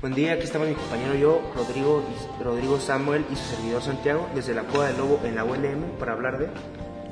Buen 0.00 0.14
día, 0.14 0.32
aquí 0.32 0.42
estamos 0.42 0.66
mi 0.66 0.74
compañero 0.74 1.14
yo, 1.14 1.40
Rodrigo, 1.54 2.02
Rodrigo 2.42 2.80
Samuel 2.80 3.24
y 3.30 3.36
su 3.36 3.44
servidor 3.54 3.82
Santiago, 3.82 4.26
desde 4.34 4.54
la 4.54 4.62
Cueva 4.64 4.88
del 4.88 4.96
Lobo 4.96 5.20
en 5.24 5.36
la 5.36 5.44
ULM 5.44 5.98
para 5.98 6.12
hablar 6.12 6.38
de... 6.38 6.48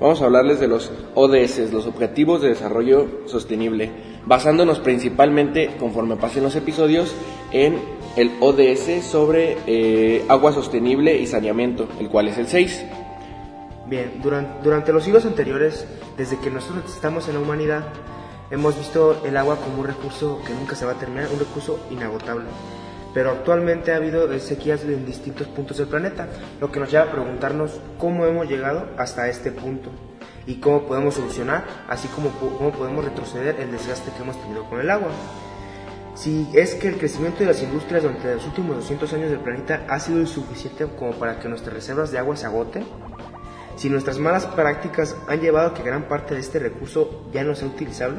Vamos 0.01 0.21
a 0.21 0.25
hablarles 0.25 0.59
de 0.59 0.67
los 0.67 0.91
ODS, 1.15 1.73
los 1.73 1.87
Objetivos 1.87 2.43
de 2.43 2.49
Desarrollo 2.49 3.07
Sostenible, 3.27 3.91
basándonos 4.27 4.81
principalmente, 4.81 5.77
conforme 5.79 6.17
pasen 6.17 6.43
los 6.43 6.57
episodios, 6.57 7.15
en 7.53 7.79
el 8.17 8.33
ODS 8.41 9.05
sobre 9.05 9.59
eh, 9.67 10.25
agua 10.29 10.53
sostenible 10.53 11.19
y 11.19 11.27
saneamiento, 11.27 11.89
el 12.01 12.09
cual 12.09 12.29
es 12.29 12.39
el 12.39 12.49
6. 12.49 12.85
Bien, 13.87 14.21
durante, 14.23 14.63
durante 14.63 14.93
los 14.93 15.05
siglos 15.05 15.25
anteriores, 15.25 15.87
desde 16.17 16.39
que 16.39 16.51
nosotros 16.51 16.85
estamos 16.93 17.29
en 17.29 17.35
la 17.35 17.41
humanidad, 17.41 17.85
hemos 18.51 18.77
visto 18.77 19.25
el 19.25 19.37
agua 19.37 19.57
como 19.57 19.81
un 19.81 19.87
recurso 19.87 20.41
que 20.47 20.53
nunca 20.53 20.75
se 20.75 20.87
va 20.87 20.93
a 20.93 20.99
terminar, 20.99 21.29
un 21.33 21.39
recurso 21.39 21.79
inagotable. 21.91 22.47
Pero 23.15 23.31
actualmente 23.31 23.93
ha 23.93 23.97
habido 23.97 24.39
sequías 24.39 24.83
en 24.85 25.07
distintos 25.07 25.49
puntos 25.49 25.79
del 25.79 25.89
planeta, 25.89 26.29
lo 26.61 26.71
que 26.71 26.81
nos 26.81 26.91
lleva 26.91 27.05
a 27.05 27.13
preguntarnos 27.13 27.81
cómo 27.99 28.27
hemos 28.27 28.49
llegado 28.49 28.89
hasta 28.99 29.29
este 29.29 29.51
punto 29.51 29.91
y 30.47 30.57
cómo 30.57 30.87
podemos 30.87 31.15
solucionar, 31.15 31.65
así 31.89 32.09
como 32.09 32.31
cómo 32.31 32.73
podemos 32.73 33.05
retroceder 33.05 33.61
el 33.61 33.71
desgaste 33.71 34.11
que 34.13 34.23
hemos 34.23 34.41
tenido 34.41 34.65
con 34.65 34.81
el 34.81 34.91
agua. 34.91 35.11
Si 36.15 36.49
es 36.53 36.75
que 36.75 36.89
el 36.89 36.99
crecimiento 36.99 37.41
de 37.41 37.47
las 37.47 37.63
industrias 37.63 38.03
durante 38.03 38.35
los 38.35 38.45
últimos 38.47 38.77
200 38.77 39.13
años 39.13 39.31
del 39.31 39.39
planeta 39.39 39.85
ha 39.89 40.01
sido 40.01 40.19
insuficiente 40.19 40.87
como 40.99 41.13
para 41.13 41.39
que 41.39 41.49
nuestras 41.49 41.75
reservas 41.75 42.11
de 42.11 42.19
agua 42.19 42.37
se 42.37 42.47
agoten, 42.47 42.85
si 43.79 43.89
nuestras 43.89 44.19
malas 44.19 44.45
prácticas 44.45 45.17
han 45.29 45.41
llevado 45.41 45.69
a 45.69 45.75
que 45.75 45.85
gran 45.85 46.09
parte 46.09 46.35
de 46.35 46.41
este 46.41 46.59
recurso 46.59 47.31
ya 47.33 47.45
no 47.45 47.55
sea 47.55 47.69
utilizable, 47.69 48.19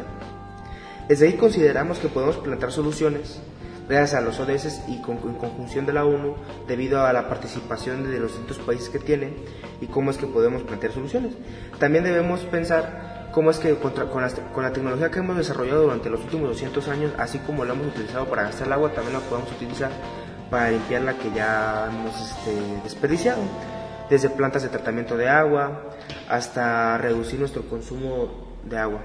desde 1.10 1.28
ahí 1.28 1.34
consideramos 1.34 2.00
que 2.00 2.08
podemos 2.08 2.38
plantear 2.38 2.72
soluciones 2.72 3.42
gracias 3.90 4.14
a 4.14 4.22
los 4.22 4.40
ODS 4.40 4.84
y 4.88 5.02
con, 5.02 5.18
en 5.18 5.34
conjunción 5.34 5.86
de 5.86 5.92
la 5.92 6.06
ONU 6.06 6.36
debido 6.66 7.06
a 7.06 7.12
la 7.12 7.28
participación 7.28 8.10
de 8.10 8.20
los 8.20 8.32
distintos 8.32 8.60
países 8.60 8.88
que 8.90 9.00
tienen 9.00 9.36
y 9.82 9.88
cómo 9.88 10.12
es 10.12 10.18
que 10.18 10.28
podemos 10.28 10.64
plantear 10.64 10.94
soluciones. 10.94 11.34
También 11.78 12.06
debemos 12.06 12.42
pensar 12.42 13.30
cómo 13.34 13.52
es 13.52 13.58
que 13.58 13.76
con, 13.76 13.94
la, 14.22 14.72
tecnología 14.72 15.12
que 15.12 15.20
hemos 15.20 15.36
desarrollado 15.36 15.82
durante 15.82 16.10
los 16.10 16.22
últimos 16.22 16.50
200 16.50 16.88
años, 16.88 17.12
así 17.18 17.40
como 17.40 17.66
la 17.66 17.74
hemos 17.74 17.88
utilizado 17.88 18.28
para 18.28 18.44
gastar 18.44 18.68
el 18.68 18.74
agua, 18.74 18.94
también 18.94 19.14
la 19.14 19.20
podemos 19.28 19.52
utilizar 19.52 19.92
para 20.50 20.72
limpiar 20.72 21.02
la 21.02 21.18
que 21.18 21.32
ya 21.32 21.90
hemos 21.92 22.16
este, 22.22 22.56
desperdiciado 22.84 23.42
desde 24.10 24.30
plantas 24.30 24.64
de 24.64 24.70
tratamiento 24.70 25.16
de 25.18 25.30
agua 25.30 25.84
hasta 26.30 26.98
reducir 26.98 27.40
nuestro 27.40 27.64
consumo 27.64 28.58
de 28.64 28.78
agua. 28.78 29.02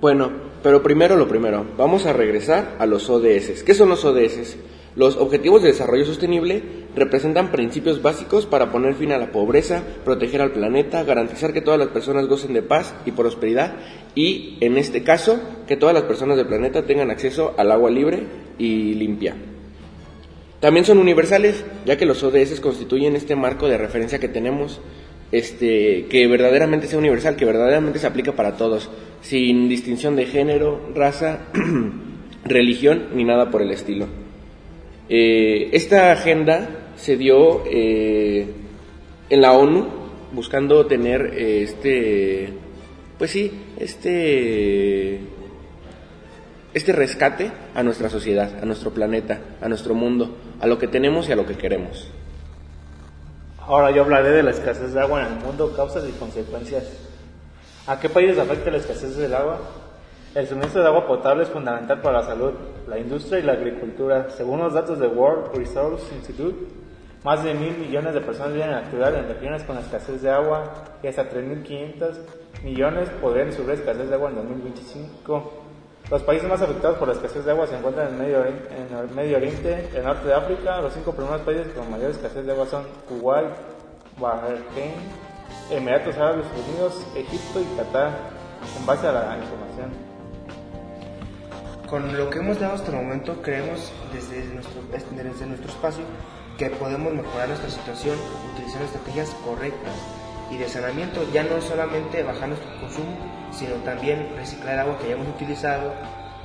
Bueno, 0.00 0.30
pero 0.62 0.82
primero 0.82 1.16
lo 1.16 1.28
primero, 1.28 1.66
vamos 1.76 2.06
a 2.06 2.14
regresar 2.14 2.76
a 2.78 2.86
los 2.86 3.10
ODS. 3.10 3.62
¿Qué 3.62 3.74
son 3.74 3.90
los 3.90 4.04
ODS? 4.04 4.56
Los 4.96 5.16
Objetivos 5.16 5.62
de 5.62 5.68
Desarrollo 5.68 6.04
Sostenible 6.04 6.62
representan 6.96 7.52
principios 7.52 8.02
básicos 8.02 8.46
para 8.46 8.72
poner 8.72 8.94
fin 8.94 9.12
a 9.12 9.18
la 9.18 9.30
pobreza, 9.30 9.82
proteger 10.04 10.42
al 10.42 10.52
planeta, 10.52 11.04
garantizar 11.04 11.52
que 11.52 11.60
todas 11.60 11.78
las 11.78 11.88
personas 11.88 12.26
gocen 12.26 12.54
de 12.54 12.62
paz 12.62 12.94
y 13.06 13.12
prosperidad 13.12 13.76
y, 14.14 14.56
en 14.60 14.78
este 14.78 15.04
caso, 15.04 15.38
que 15.68 15.76
todas 15.76 15.94
las 15.94 16.04
personas 16.04 16.36
del 16.36 16.46
planeta 16.46 16.86
tengan 16.86 17.10
acceso 17.10 17.54
al 17.56 17.70
agua 17.70 17.90
libre 17.90 18.26
y 18.58 18.94
limpia. 18.94 19.36
También 20.60 20.84
son 20.84 20.98
universales, 20.98 21.64
ya 21.86 21.96
que 21.96 22.04
los 22.04 22.22
ODS 22.22 22.60
constituyen 22.60 23.16
este 23.16 23.34
marco 23.34 23.66
de 23.66 23.78
referencia 23.78 24.18
que 24.18 24.28
tenemos, 24.28 24.80
este, 25.32 26.06
que 26.10 26.26
verdaderamente 26.26 26.86
sea 26.86 26.98
universal, 26.98 27.36
que 27.36 27.46
verdaderamente 27.46 27.98
se 27.98 28.06
aplica 28.06 28.32
para 28.32 28.56
todos, 28.56 28.90
sin 29.22 29.68
distinción 29.70 30.16
de 30.16 30.26
género, 30.26 30.90
raza, 30.94 31.46
religión 32.44 33.08
ni 33.14 33.24
nada 33.24 33.50
por 33.50 33.62
el 33.62 33.70
estilo. 33.70 34.06
Eh, 35.08 35.70
esta 35.72 36.12
agenda 36.12 36.92
se 36.96 37.16
dio 37.16 37.64
eh, 37.66 38.46
en 39.30 39.40
la 39.40 39.52
ONU 39.52 39.88
buscando 40.32 40.86
tener 40.86 41.32
eh, 41.34 41.62
este, 41.62 42.50
pues 43.18 43.30
sí, 43.30 43.50
este 43.78 45.20
este 46.72 46.92
rescate 46.92 47.50
a 47.74 47.82
nuestra 47.82 48.08
sociedad, 48.08 48.50
a 48.62 48.64
nuestro 48.64 48.90
planeta, 48.92 49.40
a 49.60 49.68
nuestro 49.68 49.94
mundo, 49.94 50.36
a 50.60 50.66
lo 50.66 50.78
que 50.78 50.86
tenemos 50.86 51.28
y 51.28 51.32
a 51.32 51.36
lo 51.36 51.46
que 51.46 51.56
queremos. 51.56 52.10
Ahora 53.58 53.90
yo 53.90 54.02
hablaré 54.02 54.30
de 54.30 54.42
la 54.42 54.50
escasez 54.50 54.92
de 54.92 55.00
agua 55.00 55.26
en 55.26 55.32
el 55.32 55.44
mundo, 55.44 55.72
causas 55.74 56.04
y 56.08 56.12
consecuencias. 56.12 56.84
¿A 57.86 57.98
qué 57.98 58.08
países 58.08 58.38
afecta 58.38 58.70
la 58.70 58.78
escasez 58.78 59.16
del 59.16 59.34
agua? 59.34 59.60
El 60.34 60.46
suministro 60.46 60.82
de 60.82 60.88
agua 60.88 61.06
potable 61.06 61.42
es 61.42 61.48
fundamental 61.48 62.00
para 62.00 62.20
la 62.20 62.26
salud, 62.26 62.52
la 62.86 62.98
industria 62.98 63.40
y 63.40 63.42
la 63.42 63.52
agricultura. 63.52 64.30
Según 64.30 64.60
los 64.60 64.72
datos 64.72 64.98
del 65.00 65.10
World 65.10 65.56
Resource 65.56 66.14
Institute, 66.14 66.56
más 67.24 67.42
de 67.42 67.52
mil 67.52 67.76
millones 67.76 68.14
de 68.14 68.20
personas 68.20 68.52
viven 68.52 68.68
en 68.68 68.74
la 68.74 68.80
actualidad 68.80 69.14
en 69.16 69.28
regiones 69.28 69.64
con 69.64 69.76
escasez 69.76 70.22
de 70.22 70.30
agua 70.30 70.72
y 71.02 71.08
hasta 71.08 71.28
3.500 71.28 72.62
millones 72.62 73.08
podrían 73.20 73.52
sufrir 73.52 73.74
escasez 73.74 74.08
de 74.08 74.14
agua 74.14 74.30
en 74.30 74.36
2025. 74.36 75.69
Los 76.10 76.22
países 76.22 76.48
más 76.48 76.60
afectados 76.60 76.98
por 76.98 77.06
la 77.06 77.14
escasez 77.14 77.44
de 77.44 77.52
agua 77.52 77.68
se 77.68 77.76
encuentran 77.76 78.08
en 78.08 78.14
el 78.14 78.18
Medio, 78.20 78.44
en 78.44 79.36
Oriente, 79.36 79.88
el 79.94 80.02
norte 80.02 80.26
de 80.26 80.34
África. 80.34 80.80
Los 80.80 80.92
cinco 80.92 81.12
primeros 81.12 81.40
países 81.42 81.68
con 81.68 81.88
mayor 81.88 82.10
escasez 82.10 82.44
de 82.44 82.50
agua 82.50 82.66
son 82.66 82.84
Kuwait, 83.08 83.50
Bahrein, 84.18 84.94
Emiratos 85.70 86.16
Árabes 86.16 86.46
Unidos, 86.66 87.06
Egipto 87.14 87.60
y 87.60 87.76
Qatar, 87.76 88.10
en 88.76 88.86
base 88.86 89.06
a 89.06 89.12
la 89.12 89.38
información. 89.38 89.90
Con 91.88 92.16
lo 92.16 92.28
que 92.28 92.40
hemos 92.40 92.58
dado 92.58 92.74
hasta 92.74 92.90
el 92.90 92.96
momento, 92.96 93.40
creemos 93.40 93.92
desde 94.12 94.44
nuestro, 94.52 94.82
desde 94.90 95.46
nuestro 95.46 95.70
espacio 95.70 96.04
que 96.58 96.70
podemos 96.70 97.12
mejorar 97.12 97.48
nuestra 97.48 97.70
situación 97.70 98.16
utilizando 98.52 98.86
estrategias 98.86 99.30
correctas 99.44 99.94
y 100.50 100.56
de 100.56 100.68
saneamiento, 100.68 101.20
ya 101.32 101.44
no 101.44 101.60
solamente 101.60 102.24
bajar 102.24 102.48
nuestro 102.48 102.68
consumo, 102.80 103.39
sino 103.52 103.74
también 103.76 104.28
reciclar 104.36 104.78
agua 104.78 104.98
que 104.98 105.06
hayamos 105.06 105.28
utilizado 105.28 105.92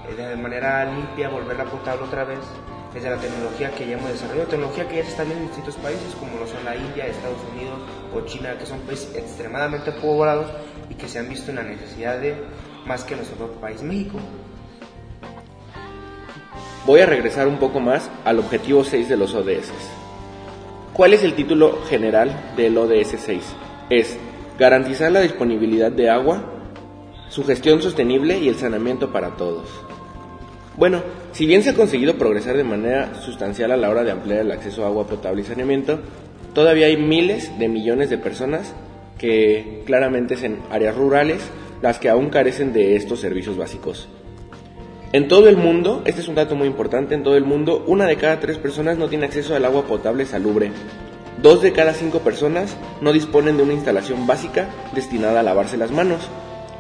eh, 0.10 0.16
de 0.16 0.36
manera 0.36 0.86
limpia, 0.86 1.30
volverla 1.30 1.66
potable 1.66 2.06
otra 2.06 2.24
vez, 2.24 2.40
desde 2.94 3.10
la 3.10 3.18
tecnología 3.18 3.72
que 3.72 3.86
ya 3.86 3.98
hemos 3.98 4.10
desarrollado, 4.10 4.48
tecnología 4.48 4.88
que 4.88 4.96
ya 4.98 5.04
se 5.04 5.10
está 5.10 5.24
viendo 5.24 5.42
en 5.42 5.48
distintos 5.48 5.76
países 5.76 6.16
como 6.16 6.40
lo 6.40 6.48
son 6.48 6.64
la 6.64 6.76
India, 6.76 7.06
Estados 7.06 7.40
Unidos 7.54 7.80
o 8.14 8.22
China, 8.22 8.58
que 8.58 8.66
son 8.66 8.80
países 8.82 9.14
extremadamente 9.16 9.92
poblados 9.92 10.48
y 10.90 10.96
que 10.96 11.08
se 11.08 11.20
han 11.20 11.28
visto 11.28 11.52
en 11.52 11.58
la 11.58 11.64
necesidad 11.64 12.20
de 12.20 12.36
más 12.86 13.04
que 13.04 13.16
nuestro 13.16 13.52
país, 13.60 13.82
México. 13.82 14.18
Voy 16.86 17.02
a 17.02 17.06
regresar 17.06 17.48
un 17.48 17.58
poco 17.58 17.80
más 17.80 18.10
al 18.24 18.40
objetivo 18.40 18.84
6 18.84 19.10
de 19.10 19.18
los 19.18 19.34
ODS. 19.34 19.72
¿Cuál 20.94 21.14
es 21.14 21.24
el 21.24 21.34
título 21.34 21.82
general 21.90 22.54
del 22.56 22.78
ODS 22.78 23.16
6? 23.18 23.44
Es 23.90 24.18
garantizar 24.58 25.12
la 25.12 25.20
disponibilidad 25.20 25.92
de 25.92 26.10
agua, 26.10 26.55
su 27.35 27.44
gestión 27.44 27.81
sostenible 27.81 28.40
y 28.40 28.47
el 28.47 28.56
saneamiento 28.56 29.12
para 29.12 29.35
todos. 29.35 29.68
Bueno, 30.78 31.01
si 31.34 31.46
bien 31.46 31.63
se 31.63 31.72
ha 31.72 31.73
conseguido 31.73 32.18
progresar 32.18 32.56
de 32.56 32.63
manera 32.63 33.13
sustancial 33.16 33.73
a 33.73 33.78
la 33.78 33.90
hora 33.90 34.06
de 34.06 34.12
ampliar 34.12 34.40
el 34.40 34.51
acceso 34.53 34.85
a 34.85 34.88
agua 34.88 35.06
potable 35.06 35.41
y 35.41 35.44
saneamiento, 35.44 36.00
todavía 36.53 36.85
hay 36.85 36.95
miles 36.95 37.59
de 37.59 37.68
millones 37.68 38.09
de 38.09 38.18
personas 38.18 38.74
que 39.18 39.84
claramente 39.85 40.35
es 40.35 40.44
en 40.44 40.59
áreas 40.72 40.95
rurales 40.95 41.41
las 41.81 42.00
que 42.00 42.07
aún 42.07 42.29
carecen 42.29 42.72
de 42.72 42.95
estos 42.95 43.19
servicios 43.19 43.57
básicos. 43.57 44.07
En 45.12 45.27
todo 45.27 45.50
el 45.50 45.57
mundo, 45.57 46.04
este 46.06 46.21
es 46.21 46.30
un 46.30 46.36
dato 46.36 46.56
muy 46.56 46.69
importante, 46.69 47.15
en 47.15 47.24
todo 47.24 47.36
el 47.36 47.44
mundo, 47.44 47.83
una 47.86 48.06
de 48.06 48.15
cada 48.15 48.39
tres 48.39 48.57
personas 48.60 48.98
no 48.98 49.10
tiene 49.10 49.25
acceso 49.25 49.57
al 49.57 49.65
agua 49.65 49.83
potable 49.83 50.25
salubre. 50.25 50.71
Dos 51.42 51.62
de 51.62 51.74
cada 51.74 51.94
cinco 51.94 52.19
personas 52.19 52.77
no 53.01 53.12
disponen 53.12 53.57
de 53.57 53.63
una 53.63 53.74
instalación 53.74 54.25
básica 54.25 54.69
destinada 54.94 55.42
a 55.42 55.44
lavarse 55.44 55.75
las 55.75 55.92
manos, 55.92 56.30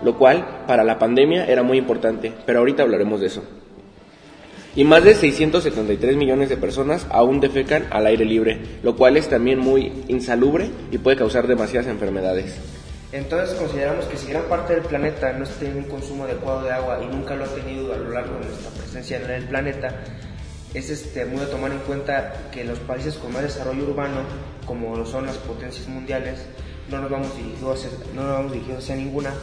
lo 0.05 0.17
cual 0.17 0.63
para 0.67 0.83
la 0.83 0.99
pandemia 0.99 1.45
era 1.47 1.63
muy 1.63 1.79
importante, 1.79 2.31
pero 2.45 2.59
ahorita 2.59 2.83
hablaremos 2.83 3.19
de 3.19 3.27
eso. 3.27 3.43
Y 4.75 4.83
más 4.83 5.03
de 5.03 5.15
673 5.15 6.15
millones 6.15 6.49
de 6.49 6.57
personas 6.57 7.07
aún 7.09 7.39
defecan 7.39 7.87
al 7.89 8.05
aire 8.05 8.23
libre, 8.23 8.59
lo 8.83 8.95
cual 8.95 9.17
es 9.17 9.27
también 9.27 9.57
muy 9.57 10.03
insalubre 10.07 10.69
y 10.91 10.99
puede 10.99 11.17
causar 11.17 11.47
demasiadas 11.47 11.87
enfermedades. 11.87 12.55
Entonces 13.11 13.55
consideramos 13.55 14.05
que 14.05 14.17
si 14.17 14.27
gran 14.27 14.43
parte 14.43 14.75
del 14.75 14.83
planeta 14.83 15.33
no 15.33 15.45
está 15.45 15.59
teniendo 15.59 15.85
un 15.85 15.89
consumo 15.89 16.25
adecuado 16.25 16.63
de 16.63 16.71
agua 16.71 16.99
y 17.01 17.07
nunca 17.07 17.35
lo 17.35 17.45
ha 17.45 17.47
tenido 17.47 17.93
a 17.93 17.97
lo 17.97 18.11
largo 18.11 18.37
de 18.39 18.45
nuestra 18.45 18.69
presencia 18.71 19.17
en 19.17 19.31
el 19.31 19.47
planeta, 19.47 20.03
es 20.75 20.89
este, 20.89 21.25
muy 21.25 21.39
de 21.39 21.45
tomar 21.47 21.71
en 21.71 21.79
cuenta 21.79 22.33
que 22.51 22.63
los 22.63 22.77
países 22.79 23.15
con 23.15 23.31
más 23.31 23.41
desarrollo 23.41 23.85
urbano, 23.85 24.19
como 24.67 24.95
lo 24.97 25.05
son 25.05 25.25
las 25.25 25.37
potencias 25.37 25.87
mundiales, 25.87 26.45
no 26.91 26.99
nos 26.99 27.09
vamos 27.09 27.35
dirigidos 27.37 27.85
hacia, 27.85 27.97
no 28.13 28.23
nos 28.23 28.31
vamos 28.31 28.51
dirigidos 28.51 28.83
hacia 28.83 28.95
ninguna, 28.97 29.33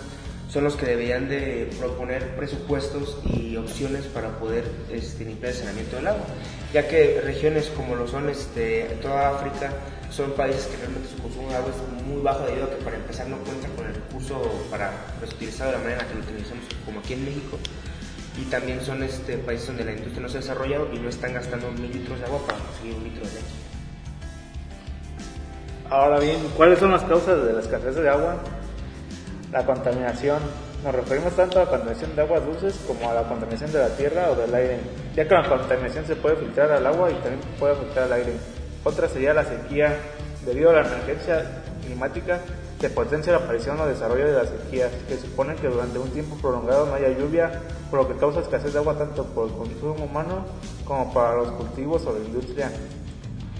son 0.52 0.64
los 0.64 0.76
que 0.76 0.84
deberían 0.84 1.30
de 1.30 1.70
proponer 1.78 2.36
presupuestos 2.36 3.16
y 3.24 3.56
opciones 3.56 4.04
para 4.04 4.38
poder 4.38 4.64
este, 4.92 5.24
limpiar 5.24 5.52
el 5.52 5.58
saneamiento 5.58 5.96
del 5.96 6.08
agua, 6.08 6.26
ya 6.74 6.86
que 6.86 7.22
regiones 7.24 7.68
como 7.70 7.96
lo 7.96 8.06
son 8.06 8.28
este, 8.28 8.82
toda 9.00 9.30
África 9.30 9.72
son 10.10 10.32
países 10.32 10.66
que 10.66 10.76
realmente 10.76 11.08
su 11.08 11.22
consumo 11.22 11.48
de 11.48 11.56
agua 11.56 11.70
es 11.70 12.04
muy 12.06 12.20
bajo 12.20 12.44
debido 12.44 12.66
a 12.66 12.70
que 12.70 12.76
para 12.84 12.96
empezar 12.96 13.28
no 13.28 13.38
cuentan 13.38 13.70
con 13.70 13.86
el 13.86 13.94
recurso 13.94 14.42
para 14.70 14.92
pues, 15.20 15.32
utilizarlo 15.32 15.72
de 15.72 15.78
la 15.78 15.84
manera 15.84 16.06
que 16.06 16.14
lo 16.16 16.20
utilizamos 16.20 16.64
como 16.84 17.00
aquí 17.00 17.14
en 17.14 17.24
México 17.24 17.58
y 18.38 18.44
también 18.50 18.82
son 18.82 19.02
este, 19.02 19.38
países 19.38 19.68
donde 19.68 19.84
la 19.84 19.92
industria 19.92 20.20
no 20.20 20.28
se 20.28 20.36
ha 20.36 20.40
desarrollado 20.42 20.90
y 20.92 20.98
no 20.98 21.08
están 21.08 21.32
gastando 21.32 21.70
mil 21.70 21.90
litros 21.90 22.18
de 22.18 22.26
agua 22.26 22.40
para 22.46 22.58
conseguir 22.58 22.94
un 22.96 23.04
litro 23.04 23.24
de 23.24 23.32
leche. 23.32 23.56
Ahora 25.88 26.20
bien, 26.20 26.36
¿cuáles 26.56 26.78
son 26.78 26.90
las 26.90 27.04
causas 27.04 27.42
de 27.42 27.54
la 27.54 27.60
escasez 27.60 27.94
de 27.94 28.08
agua? 28.08 28.36
La 29.52 29.66
contaminación. 29.66 30.38
Nos 30.82 30.94
referimos 30.94 31.36
tanto 31.36 31.58
a 31.58 31.64
la 31.64 31.70
contaminación 31.70 32.16
de 32.16 32.22
aguas 32.22 32.44
dulces 32.44 32.80
como 32.86 33.10
a 33.10 33.12
la 33.12 33.24
contaminación 33.24 33.70
de 33.70 33.80
la 33.80 33.90
tierra 33.90 34.30
o 34.30 34.34
del 34.34 34.52
aire, 34.54 34.80
ya 35.14 35.28
que 35.28 35.34
la 35.34 35.46
contaminación 35.46 36.06
se 36.06 36.16
puede 36.16 36.36
filtrar 36.36 36.72
al 36.72 36.86
agua 36.86 37.10
y 37.10 37.14
también 37.16 37.40
puede 37.58 37.76
filtrar 37.76 38.06
al 38.06 38.14
aire. 38.14 38.32
Otra 38.82 39.08
sería 39.08 39.34
la 39.34 39.44
sequía. 39.44 39.94
Debido 40.46 40.70
a 40.70 40.72
la 40.72 40.80
emergencia 40.80 41.62
climática, 41.84 42.40
se 42.80 42.90
potencia 42.90 43.32
la 43.32 43.38
aparición 43.38 43.78
o 43.78 43.86
desarrollo 43.86 44.26
de 44.26 44.32
las 44.32 44.48
sequías, 44.48 44.90
que 45.06 45.16
suponen 45.16 45.54
que 45.56 45.68
durante 45.68 45.98
un 46.00 46.10
tiempo 46.10 46.34
prolongado 46.36 46.86
no 46.86 46.94
haya 46.94 47.10
lluvia, 47.10 47.60
por 47.90 48.00
lo 48.00 48.08
que 48.08 48.18
causa 48.18 48.40
escasez 48.40 48.72
de 48.72 48.78
agua 48.78 48.98
tanto 48.98 49.24
por 49.26 49.48
el 49.48 49.54
consumo 49.54 50.04
humano 50.04 50.46
como 50.84 51.12
para 51.12 51.36
los 51.36 51.52
cultivos 51.52 52.04
o 52.06 52.12
la 52.12 52.24
industria. 52.24 52.72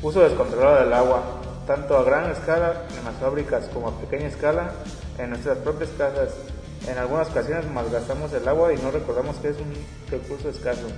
Uso 0.02 0.22
descontrolado 0.22 0.84
del 0.84 0.92
agua, 0.92 1.22
tanto 1.66 1.96
a 1.96 2.02
gran 2.02 2.30
escala 2.32 2.82
en 2.98 3.04
las 3.04 3.14
fábricas 3.20 3.68
como 3.72 3.88
a 3.88 4.00
pequeña 4.00 4.26
escala 4.26 4.72
en 5.18 5.30
nuestras 5.30 5.58
propias 5.58 5.90
casas. 5.96 6.34
En 6.88 6.98
algunas 6.98 7.30
ocasiones 7.30 7.64
malgastamos 7.70 8.32
el 8.32 8.46
agua 8.46 8.72
y 8.72 8.76
no 8.76 8.90
recordamos 8.90 9.36
que 9.36 9.48
es 9.48 9.56
un 9.56 9.72
recurso 10.10 10.48
escaso. 10.48 10.88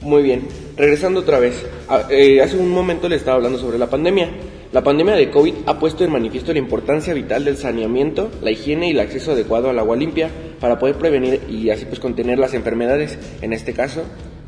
Muy 0.00 0.22
bien, 0.22 0.46
regresando 0.76 1.20
otra 1.20 1.40
vez. 1.40 1.66
Eh, 2.10 2.40
hace 2.40 2.56
un 2.56 2.70
momento 2.70 3.08
le 3.08 3.16
estaba 3.16 3.36
hablando 3.38 3.58
sobre 3.58 3.78
la 3.78 3.88
pandemia. 3.88 4.30
La 4.72 4.84
pandemia 4.84 5.14
de 5.14 5.30
COVID 5.30 5.54
ha 5.66 5.78
puesto 5.78 6.04
en 6.04 6.12
manifiesto 6.12 6.52
la 6.52 6.58
importancia 6.58 7.14
vital 7.14 7.44
del 7.44 7.56
saneamiento, 7.56 8.30
la 8.42 8.50
higiene 8.50 8.88
y 8.88 8.90
el 8.90 9.00
acceso 9.00 9.32
adecuado 9.32 9.70
al 9.70 9.78
agua 9.78 9.96
limpia 9.96 10.28
para 10.60 10.78
poder 10.78 10.96
prevenir 10.96 11.40
y 11.48 11.70
así 11.70 11.86
pues 11.86 11.98
contener 11.98 12.38
las 12.38 12.54
enfermedades, 12.54 13.18
en 13.42 13.52
este 13.52 13.72
caso 13.72 14.02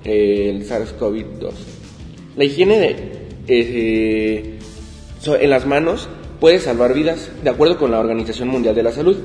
el 0.04 0.68
SARS-CoV-2. 0.68 1.52
La 2.36 2.44
higiene 2.44 2.78
de, 2.78 3.28
eh, 3.48 4.58
en 5.26 5.50
las 5.50 5.66
manos 5.66 6.08
puede 6.40 6.60
salvar 6.60 6.94
vidas, 6.94 7.30
de 7.42 7.50
acuerdo 7.50 7.78
con 7.78 7.90
la 7.90 7.98
Organización 7.98 8.48
Mundial 8.48 8.74
de 8.74 8.82
la 8.82 8.92
Salud. 8.92 9.16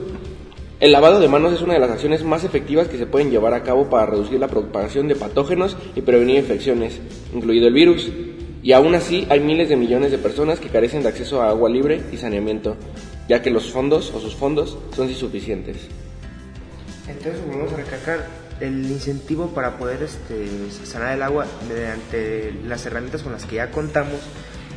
El 0.79 0.91
lavado 0.91 1.19
de 1.19 1.27
manos 1.27 1.53
es 1.53 1.61
una 1.61 1.73
de 1.73 1.79
las 1.79 1.91
acciones 1.91 2.23
más 2.23 2.43
efectivas 2.43 2.87
que 2.87 2.97
se 2.97 3.05
pueden 3.05 3.31
llevar 3.31 3.53
a 3.53 3.63
cabo 3.63 3.89
para 3.89 4.05
reducir 4.05 4.39
la 4.39 4.47
propagación 4.47 5.07
de 5.07 5.15
patógenos 5.15 5.77
y 5.95 6.01
prevenir 6.01 6.37
infecciones, 6.37 6.99
incluido 7.33 7.67
el 7.67 7.73
virus. 7.73 8.11
Y 8.63 8.71
aún 8.71 8.95
así 8.95 9.27
hay 9.29 9.39
miles 9.39 9.69
de 9.69 9.75
millones 9.75 10.11
de 10.11 10.17
personas 10.17 10.59
que 10.59 10.69
carecen 10.69 11.03
de 11.03 11.09
acceso 11.09 11.41
a 11.41 11.49
agua 11.49 11.69
libre 11.69 12.01
y 12.11 12.17
saneamiento, 12.17 12.75
ya 13.29 13.41
que 13.41 13.51
los 13.51 13.71
fondos 13.71 14.11
o 14.13 14.19
sus 14.19 14.35
fondos 14.35 14.77
son 14.95 15.09
insuficientes. 15.09 15.77
Entonces 17.07 17.45
volvemos 17.45 17.73
a 17.73 17.77
recalcar 17.77 18.27
el 18.59 18.85
incentivo 18.89 19.47
para 19.47 19.77
poder 19.77 20.03
este, 20.03 20.47
sanar 20.85 21.15
el 21.15 21.21
agua 21.21 21.45
mediante 21.67 22.53
las 22.65 22.85
herramientas 22.85 23.21
con 23.21 23.33
las 23.33 23.45
que 23.45 23.57
ya 23.57 23.71
contamos 23.71 24.19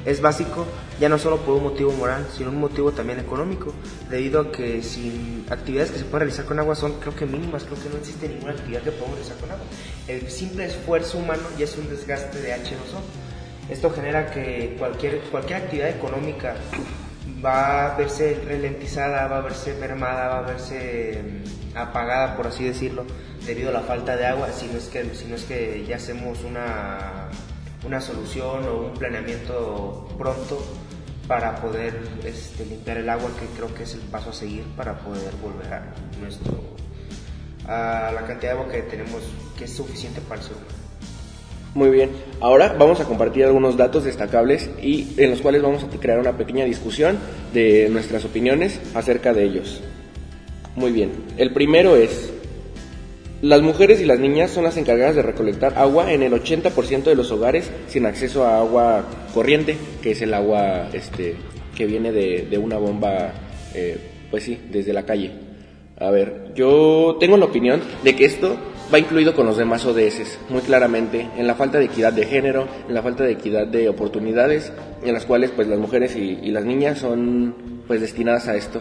es 0.06 0.20
básico 0.20 0.66
ya 1.00 1.08
no 1.08 1.18
solo 1.18 1.38
por 1.38 1.56
un 1.56 1.64
motivo 1.64 1.92
moral, 1.92 2.26
sino 2.34 2.50
un 2.50 2.60
motivo 2.60 2.92
también 2.92 3.18
económico, 3.18 3.72
debido 4.08 4.40
a 4.40 4.52
que 4.52 4.82
sin 4.82 5.44
actividades 5.50 5.90
que 5.90 5.98
se 5.98 6.04
pueden 6.04 6.20
realizar 6.20 6.46
con 6.46 6.58
agua 6.58 6.74
son 6.74 6.94
creo 7.00 7.14
que 7.14 7.26
mínimas, 7.26 7.64
creo 7.64 7.82
que 7.82 7.88
no 7.88 7.96
existe 7.96 8.28
ninguna 8.28 8.52
actividad 8.52 8.82
que 8.82 8.92
podamos 8.92 9.16
realizar 9.18 9.38
con 9.38 9.50
agua. 9.50 9.64
El 10.08 10.30
simple 10.30 10.66
esfuerzo 10.66 11.18
humano 11.18 11.42
ya 11.58 11.64
es 11.64 11.76
un 11.76 11.88
desgaste 11.88 12.40
de 12.40 12.54
H2O. 12.54 13.70
Esto 13.70 13.90
genera 13.90 14.30
que 14.30 14.76
cualquier, 14.78 15.20
cualquier 15.22 15.62
actividad 15.62 15.88
económica 15.88 16.54
va 17.44 17.94
a 17.94 17.96
verse 17.96 18.40
ralentizada, 18.46 19.26
va 19.26 19.38
a 19.38 19.40
verse 19.40 19.74
mermada, 19.74 20.28
va 20.28 20.38
a 20.38 20.42
verse 20.42 21.22
mm, 21.22 21.76
apagada, 21.76 22.36
por 22.36 22.46
así 22.46 22.64
decirlo, 22.64 23.04
debido 23.44 23.70
a 23.70 23.72
la 23.72 23.80
falta 23.80 24.16
de 24.16 24.26
agua, 24.26 24.48
si 24.52 24.66
es 24.66 24.86
que, 24.86 25.14
si 25.14 25.26
no 25.26 25.34
es 25.34 25.44
que 25.44 25.84
ya 25.86 25.96
hacemos 25.96 26.42
una 26.44 27.28
una 27.86 28.00
solución 28.00 28.66
o 28.68 28.86
un 28.88 28.94
planeamiento 28.94 30.08
pronto 30.18 30.60
para 31.28 31.60
poder 31.60 31.98
este, 32.24 32.64
limpiar 32.66 32.98
el 32.98 33.08
agua, 33.08 33.30
que 33.38 33.46
creo 33.56 33.72
que 33.74 33.84
es 33.84 33.94
el 33.94 34.00
paso 34.00 34.30
a 34.30 34.32
seguir 34.32 34.64
para 34.76 34.98
poder 34.98 35.32
volver 35.42 35.72
a 35.72 35.94
nuestro 36.20 36.76
a 37.68 38.12
la 38.14 38.24
cantidad 38.24 38.52
de 38.52 38.58
agua 38.60 38.72
que 38.72 38.82
tenemos 38.82 39.22
que 39.58 39.64
es 39.64 39.72
suficiente 39.72 40.20
para 40.20 40.40
el 40.40 40.46
humano. 40.46 40.66
Muy 41.74 41.90
bien, 41.90 42.10
ahora 42.40 42.74
vamos 42.78 43.00
a 43.00 43.04
compartir 43.04 43.44
algunos 43.44 43.76
datos 43.76 44.04
destacables 44.04 44.70
y 44.80 45.12
en 45.18 45.30
los 45.30 45.42
cuales 45.42 45.62
vamos 45.62 45.84
a 45.84 45.88
crear 45.88 46.18
una 46.18 46.32
pequeña 46.32 46.64
discusión 46.64 47.18
de 47.52 47.88
nuestras 47.90 48.24
opiniones 48.24 48.80
acerca 48.94 49.34
de 49.34 49.44
ellos. 49.44 49.82
Muy 50.74 50.92
bien, 50.92 51.10
el 51.36 51.52
primero 51.52 51.96
es 51.96 52.32
las 53.42 53.60
mujeres 53.60 54.00
y 54.00 54.06
las 54.06 54.18
niñas 54.18 54.50
son 54.50 54.64
las 54.64 54.76
encargadas 54.76 55.14
de 55.14 55.22
recolectar 55.22 55.74
agua 55.76 56.12
en 56.12 56.22
el 56.22 56.32
80% 56.32 57.04
de 57.04 57.14
los 57.14 57.30
hogares 57.30 57.70
sin 57.86 58.06
acceso 58.06 58.44
a 58.44 58.58
agua 58.58 59.04
corriente, 59.34 59.76
que 60.02 60.12
es 60.12 60.22
el 60.22 60.32
agua 60.32 60.88
este, 60.92 61.36
que 61.76 61.86
viene 61.86 62.12
de, 62.12 62.58
una 62.58 62.78
bomba, 62.78 63.32
eh, 63.74 63.98
pues 64.30 64.44
sí, 64.44 64.58
desde 64.70 64.94
la 64.94 65.04
calle. 65.04 65.32
A 65.98 66.10
ver, 66.10 66.52
yo 66.54 67.16
tengo 67.20 67.36
la 67.36 67.44
opinión 67.44 67.80
de 68.02 68.16
que 68.16 68.24
esto 68.24 68.56
va 68.92 68.98
incluido 68.98 69.34
con 69.34 69.46
los 69.46 69.58
demás 69.58 69.84
ODS, 69.84 70.38
muy 70.48 70.62
claramente, 70.62 71.28
en 71.36 71.46
la 71.46 71.54
falta 71.54 71.78
de 71.78 71.86
equidad 71.86 72.12
de 72.12 72.26
género, 72.26 72.66
en 72.88 72.94
la 72.94 73.02
falta 73.02 73.24
de 73.24 73.32
equidad 73.32 73.66
de 73.66 73.88
oportunidades, 73.88 74.72
en 75.04 75.12
las 75.12 75.26
cuales 75.26 75.50
pues 75.50 75.68
las 75.68 75.78
mujeres 75.78 76.16
y, 76.16 76.38
y 76.42 76.50
las 76.50 76.64
niñas 76.64 76.98
son 76.98 77.82
pues 77.86 78.00
destinadas 78.00 78.48
a 78.48 78.56
esto. 78.56 78.80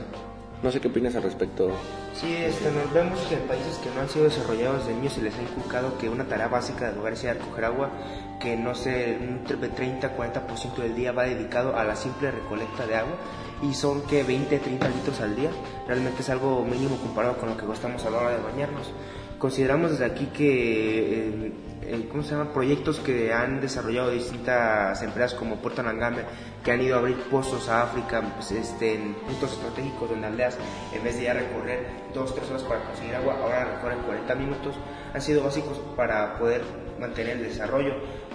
No 0.65 0.71
sé 0.71 0.81
qué 0.81 0.87
opinas 0.87 1.15
al 1.15 1.21
respecto. 1.21 1.69
Sí, 2.15 2.33
este, 2.37 2.71
nos 2.71 2.91
vemos 2.91 3.19
que 3.29 3.35
en 3.35 3.41
países 3.41 3.77
que 3.77 3.91
no 3.91 4.01
han 4.01 4.09
sido 4.09 4.25
desarrollados 4.25 4.87
de 4.87 4.95
niños 4.95 5.13
se 5.13 5.21
les 5.21 5.37
ha 5.37 5.41
inculcado 5.43 5.95
que 5.99 6.09
una 6.09 6.23
tarea 6.23 6.47
básica 6.47 6.89
del 6.89 6.97
hogar 6.97 7.15
sea 7.15 7.35
recoger 7.35 7.65
agua, 7.65 7.91
que 8.39 8.57
no 8.57 8.73
sé, 8.73 9.15
un 9.21 9.45
30-40% 9.45 10.75
del 10.77 10.95
día 10.95 11.11
va 11.11 11.25
dedicado 11.25 11.77
a 11.77 11.83
la 11.83 11.95
simple 11.95 12.31
recolecta 12.31 12.87
de 12.87 12.95
agua 12.95 13.15
y 13.61 13.75
son 13.75 14.01
que 14.07 14.23
20, 14.23 14.57
30 14.57 14.89
litros 14.89 15.21
al 15.21 15.35
día. 15.35 15.51
Realmente 15.87 16.23
es 16.23 16.29
algo 16.31 16.65
mínimo 16.65 16.97
comparado 16.97 17.37
con 17.37 17.49
lo 17.49 17.57
que 17.57 17.67
gastamos 17.67 18.03
a 18.03 18.09
la 18.09 18.17
hora 18.17 18.29
de 18.31 18.41
bañarnos. 18.41 18.91
Consideramos 19.37 19.91
desde 19.91 20.05
aquí 20.05 20.27
que 20.27 21.51
eh, 21.87 22.07
¿cómo 22.09 22.23
se 22.23 22.31
llama? 22.31 22.51
proyectos 22.51 22.99
que 22.99 23.31
han 23.31 23.61
desarrollado 23.61 24.09
distintas 24.09 25.01
empresas 25.03 25.35
como 25.35 25.57
Puerto 25.57 25.83
Nangambe, 25.83 26.23
que 26.63 26.71
han 26.71 26.81
ido 26.81 26.95
a 26.95 26.99
abrir 26.99 27.17
pozos 27.29 27.69
a 27.69 27.83
África 27.83 28.23
pues, 28.35 28.51
este, 28.51 28.95
en 28.95 29.13
puntos 29.13 29.53
estratégicos 29.53 30.09
donde 30.09 30.25
aldeas, 30.25 30.57
en 30.93 31.03
vez 31.03 31.17
de 31.17 31.25
ya 31.25 31.33
recorrer 31.33 31.85
dos, 32.13 32.33
tres 32.33 32.49
horas 32.49 32.63
para 32.63 32.83
conseguir 32.85 33.13
agua, 33.15 33.37
ahora 33.39 33.75
recorren 33.75 33.99
40 33.99 34.35
minutos, 34.35 34.75
han 35.13 35.21
sido 35.21 35.43
básicos 35.43 35.79
para 35.95 36.39
poder 36.39 36.63
mantener 36.99 37.37
el 37.37 37.43
desarrollo, 37.43 37.93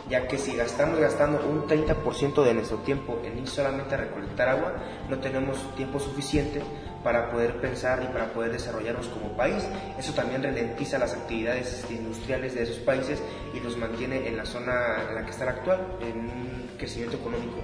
ya 0.08 0.28
que 0.28 0.38
si 0.38 0.54
gastamos 0.54 1.00
gastando 1.00 1.44
un 1.44 1.66
30% 1.66 2.44
de 2.44 2.54
nuestro 2.54 2.78
tiempo 2.78 3.20
en 3.24 3.38
ir 3.38 3.48
solamente 3.48 3.94
a 3.94 3.98
recolectar 3.98 4.48
agua, 4.48 4.74
no 5.08 5.18
tenemos 5.18 5.58
tiempo 5.74 5.98
suficiente 5.98 6.62
para 7.02 7.30
poder 7.30 7.60
pensar 7.60 8.02
y 8.02 8.06
para 8.06 8.32
poder 8.32 8.52
desarrollarnos 8.52 9.06
como 9.08 9.36
país. 9.36 9.66
Eso 9.98 10.12
también 10.12 10.42
ralentiza 10.42 10.98
las 10.98 11.14
actividades 11.14 11.80
este, 11.80 11.94
industriales 11.94 12.54
de 12.54 12.62
esos 12.62 12.76
países 12.78 13.22
y 13.54 13.60
los 13.60 13.76
mantiene 13.76 14.28
en 14.28 14.36
la 14.36 14.44
zona 14.44 15.06
en 15.08 15.14
la 15.14 15.24
que 15.24 15.30
están 15.30 15.48
actual, 15.48 15.80
en 16.00 16.18
un 16.18 16.70
crecimiento 16.76 17.16
económico 17.16 17.60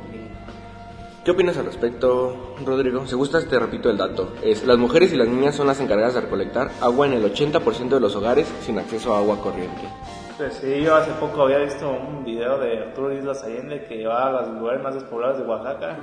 ¿Qué 1.26 1.32
opinas 1.32 1.56
al 1.56 1.64
respecto, 1.64 2.54
Rodrigo? 2.64 3.04
Si 3.04 3.16
gustas, 3.16 3.46
te 3.46 3.58
repito 3.58 3.90
el 3.90 3.96
dato. 3.96 4.34
Es, 4.44 4.64
las 4.64 4.78
mujeres 4.78 5.12
y 5.12 5.16
las 5.16 5.26
niñas 5.26 5.56
son 5.56 5.66
las 5.66 5.80
encargadas 5.80 6.14
de 6.14 6.20
recolectar 6.20 6.70
agua 6.80 7.06
en 7.08 7.14
el 7.14 7.24
80% 7.24 7.88
de 7.88 7.98
los 7.98 8.14
hogares 8.14 8.46
sin 8.64 8.78
acceso 8.78 9.12
a 9.12 9.18
agua 9.18 9.40
corriente. 9.42 9.82
Pues 10.36 10.52
sí, 10.54 10.82
yo 10.82 10.94
hace 10.94 11.12
poco 11.12 11.44
había 11.44 11.58
visto 11.58 11.90
un 11.90 12.22
video 12.22 12.58
de 12.58 12.80
Arturo 12.80 13.10
Islas 13.10 13.42
Allende 13.42 13.86
que 13.86 14.06
va 14.06 14.26
a 14.26 14.32
los 14.32 14.48
lugares 14.60 14.82
más 14.82 14.94
despoblados 14.94 15.38
de 15.38 15.44
Oaxaca 15.44 15.96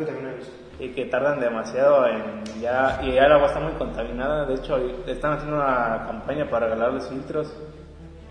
y 0.80 0.90
que 0.90 1.06
tardan 1.06 1.40
demasiado 1.40 2.08
en 2.08 2.44
ya 2.60 3.00
y 3.04 3.14
ya 3.14 3.26
el 3.26 3.32
agua 3.32 3.46
está 3.46 3.60
muy 3.60 3.74
contaminada. 3.74 4.46
De 4.46 4.56
hecho, 4.56 4.78
están 5.06 5.34
haciendo 5.34 5.58
una 5.58 6.06
campaña 6.08 6.50
para 6.50 6.66
regalarles 6.66 7.08
filtros 7.10 7.56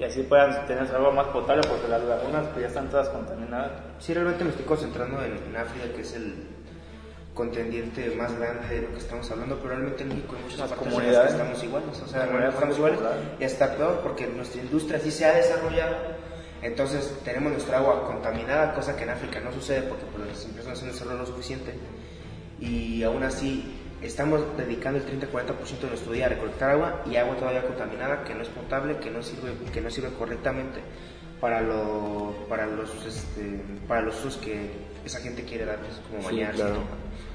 y 0.01 0.03
así 0.03 0.25
puedan 0.25 0.67
tener 0.67 0.93
agua 0.93 1.13
más 1.13 1.29
potable 1.29 1.63
porque 1.69 1.87
las 1.87 2.03
lagunas 2.03 2.47
pues, 2.49 2.63
ya 2.63 2.67
están 2.67 2.91
todas 2.91 3.09
contaminadas. 3.09 3.71
Sí, 4.01 4.13
realmente 4.13 4.43
me 4.43 4.51
estoy 4.51 4.65
concentrando 4.65 5.23
en 5.23 5.57
África, 5.57 5.87
que 5.95 6.01
es 6.01 6.17
el 6.17 6.35
contendiente 7.35 8.15
más 8.15 8.39
grande 8.39 8.69
de 8.69 8.83
lo 8.83 8.93
que 8.93 8.99
estamos 8.99 9.31
hablando, 9.31 9.57
pero 9.57 9.71
realmente 9.71 10.03
en 10.03 10.11
México 10.11 10.37
hay 10.37 10.43
muchas 10.43 10.73
comunidades. 10.73 11.33
estamos 11.33 11.65
iguales, 11.65 12.01
o 12.03 12.07
sea, 12.07 12.25
estamos 12.25 12.77
iguales. 12.77 13.01
y 13.41 13.45
está 13.45 13.75
peor 13.77 14.01
porque 14.03 14.27
nuestra 14.27 14.61
industria 14.61 15.01
sí 15.01 15.11
se 15.11 15.25
ha 15.25 15.33
desarrollado, 15.33 15.97
entonces 16.63 17.19
tenemos 17.25 17.53
nuestra 17.53 17.79
agua 17.79 18.07
contaminada, 18.07 18.75
cosa 18.75 18.95
que 18.97 19.05
en 19.05 19.11
África 19.11 19.41
no 19.41 19.53
sucede 19.53 19.83
porque 19.83 20.05
pues, 20.15 20.29
las 20.29 20.45
empresas 20.45 20.83
no 20.83 20.93
se 20.93 21.05
lo 21.05 21.27
suficiente. 21.27 21.75
Y 22.61 23.03
aún 23.03 23.25
así 23.25 23.79
estamos 24.03 24.41
dedicando 24.57 25.01
el 25.01 25.07
30-40% 25.07 25.81
de 25.81 25.89
nuestro 25.89 26.13
día 26.13 26.27
a 26.27 26.29
recolectar 26.29 26.71
agua 26.71 27.03
y 27.07 27.17
agua 27.17 27.37
todavía 27.37 27.63
contaminada 27.63 28.25
que 28.25 28.35
no 28.35 28.43
es 28.43 28.49
potable, 28.49 28.99
que 28.99 29.11
no 29.11 29.23
sirve, 29.23 29.53
que 29.73 29.81
no 29.81 29.91
sirve 29.91 30.11
correctamente 30.11 30.81
para, 31.41 31.61
lo, 31.61 32.47
para, 32.49 32.67
los, 32.67 32.91
este, 33.05 33.61
para 33.89 34.03
los 34.03 34.17
usos 34.21 34.37
que 34.37 34.71
esa 35.05 35.21
gente 35.21 35.43
quiere 35.45 35.65
darles, 35.65 36.01
como 36.11 36.21
Sí, 36.29 36.37
bañarse. 36.37 36.63
claro. 36.63 36.77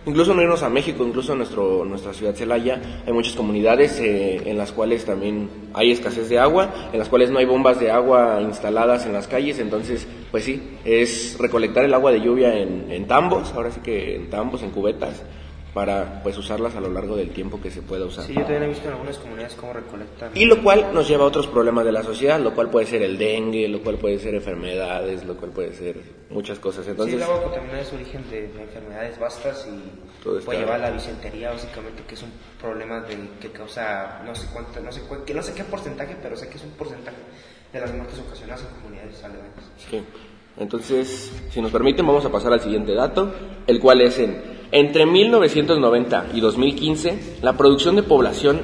Incluso 0.06 0.34
no 0.34 0.42
irnos 0.42 0.64
a 0.64 0.70
México, 0.70 1.06
incluso 1.06 1.34
en 1.34 1.40
nuestro, 1.40 1.84
nuestra 1.84 2.14
ciudad 2.14 2.34
Celaya, 2.34 3.02
hay 3.06 3.12
muchas 3.12 3.34
comunidades 3.34 4.00
eh, 4.00 4.42
en 4.46 4.58
las 4.58 4.72
cuales 4.72 5.04
también 5.04 5.50
hay 5.74 5.92
escasez 5.92 6.30
de 6.30 6.40
agua, 6.40 6.90
en 6.94 7.00
las 7.00 7.10
cuales 7.10 7.30
no 7.30 7.40
hay 7.40 7.46
bombas 7.46 7.78
de 7.82 7.92
agua 7.92 8.40
instaladas 8.42 9.06
en 9.06 9.12
las 9.12 9.28
calles, 9.28 9.60
entonces, 9.60 10.08
pues 10.32 10.46
sí, 10.46 10.78
es 10.86 11.36
recolectar 11.38 11.84
el 11.84 11.94
agua 11.94 12.14
de 12.14 12.22
lluvia 12.22 12.58
en, 12.58 12.90
en 12.90 13.06
tambos, 13.06 13.52
ahora 13.54 13.70
sí 13.70 13.82
que 13.82 14.16
en 14.16 14.30
tambos, 14.30 14.64
en 14.64 14.70
cubetas, 14.72 15.24
para 15.78 16.24
pues 16.24 16.36
usarlas 16.40 16.76
a 16.76 16.82
lo 16.82 16.90
largo 16.90 17.16
del 17.16 17.30
tiempo 17.30 17.62
que 17.62 17.70
se 17.70 17.84
pueda 17.84 18.04
usar. 18.06 18.26
Sí, 18.26 18.34
yo 18.34 18.42
también 18.42 18.64
he 18.64 18.68
visto 18.70 18.88
en 18.88 18.94
algunas 18.94 19.16
comunidades 19.20 19.54
cómo 19.54 19.74
recolectan. 19.74 20.32
Y 20.34 20.46
lo 20.46 20.64
cual 20.64 20.88
nos 20.92 21.08
lleva 21.08 21.24
a 21.26 21.28
otros 21.28 21.46
problemas 21.46 21.86
de 21.86 21.92
la 21.92 22.02
sociedad, 22.02 22.40
lo 22.40 22.56
cual 22.56 22.72
puede 22.72 22.88
ser 22.88 23.04
el 23.04 23.16
dengue, 23.20 23.68
lo 23.68 23.84
cual 23.84 23.98
puede 23.98 24.18
ser 24.18 24.34
enfermedades, 24.34 25.24
lo 25.24 25.36
cual 25.38 25.52
puede 25.52 25.76
ser 25.76 26.02
muchas 26.32 26.58
cosas. 26.58 26.84
Sí, 26.86 26.90
Entonces, 26.90 27.18
el 27.18 27.22
agua 27.22 27.44
contaminada 27.44 27.80
es 27.82 27.94
origen 27.94 28.28
de, 28.32 28.48
de 28.48 28.64
enfermedades 28.64 29.20
vastas 29.20 29.68
y 29.72 30.24
Todo 30.24 30.40
puede 30.40 30.62
llevar 30.62 30.78
a 30.82 30.90
la 30.90 30.92
disentería 30.92 31.52
básicamente, 31.52 32.02
que 32.08 32.16
es 32.16 32.24
un 32.24 32.32
problema 32.60 33.02
del- 33.02 33.30
que 33.40 33.52
causa 33.52 34.24
no 34.26 34.34
sé 34.34 34.48
cuánto, 34.52 34.80
no 34.80 34.92
sé 34.92 35.02
cu- 35.02 35.24
que 35.26 35.36
no 35.36 35.44
sé 35.44 35.54
qué 35.54 35.64
porcentaje, 35.64 36.18
pero 36.24 36.36
sé 36.36 36.50
que 36.50 36.58
es 36.58 36.64
un 36.64 36.72
porcentaje 36.72 37.18
de 37.72 37.80
las 37.80 37.94
muertes 37.94 38.18
ocasionadas 38.18 38.62
en 38.68 38.82
comunidades 38.82 39.24
aledañas. 39.24 39.64
Sí. 39.92 40.04
Entonces, 40.60 41.32
si 41.52 41.62
nos 41.62 41.70
permiten, 41.72 42.08
vamos 42.08 42.26
a 42.26 42.32
pasar 42.32 42.52
al 42.52 42.62
siguiente 42.62 42.96
dato, 42.96 43.32
el 43.68 43.80
cual 43.80 44.02
es 44.02 44.18
en 44.18 44.57
entre 44.72 45.06
1990 45.06 46.28
y 46.34 46.40
2015, 46.42 47.38
la 47.42 47.54
producción 47.54 47.96
de 47.96 48.04
población, 48.04 48.62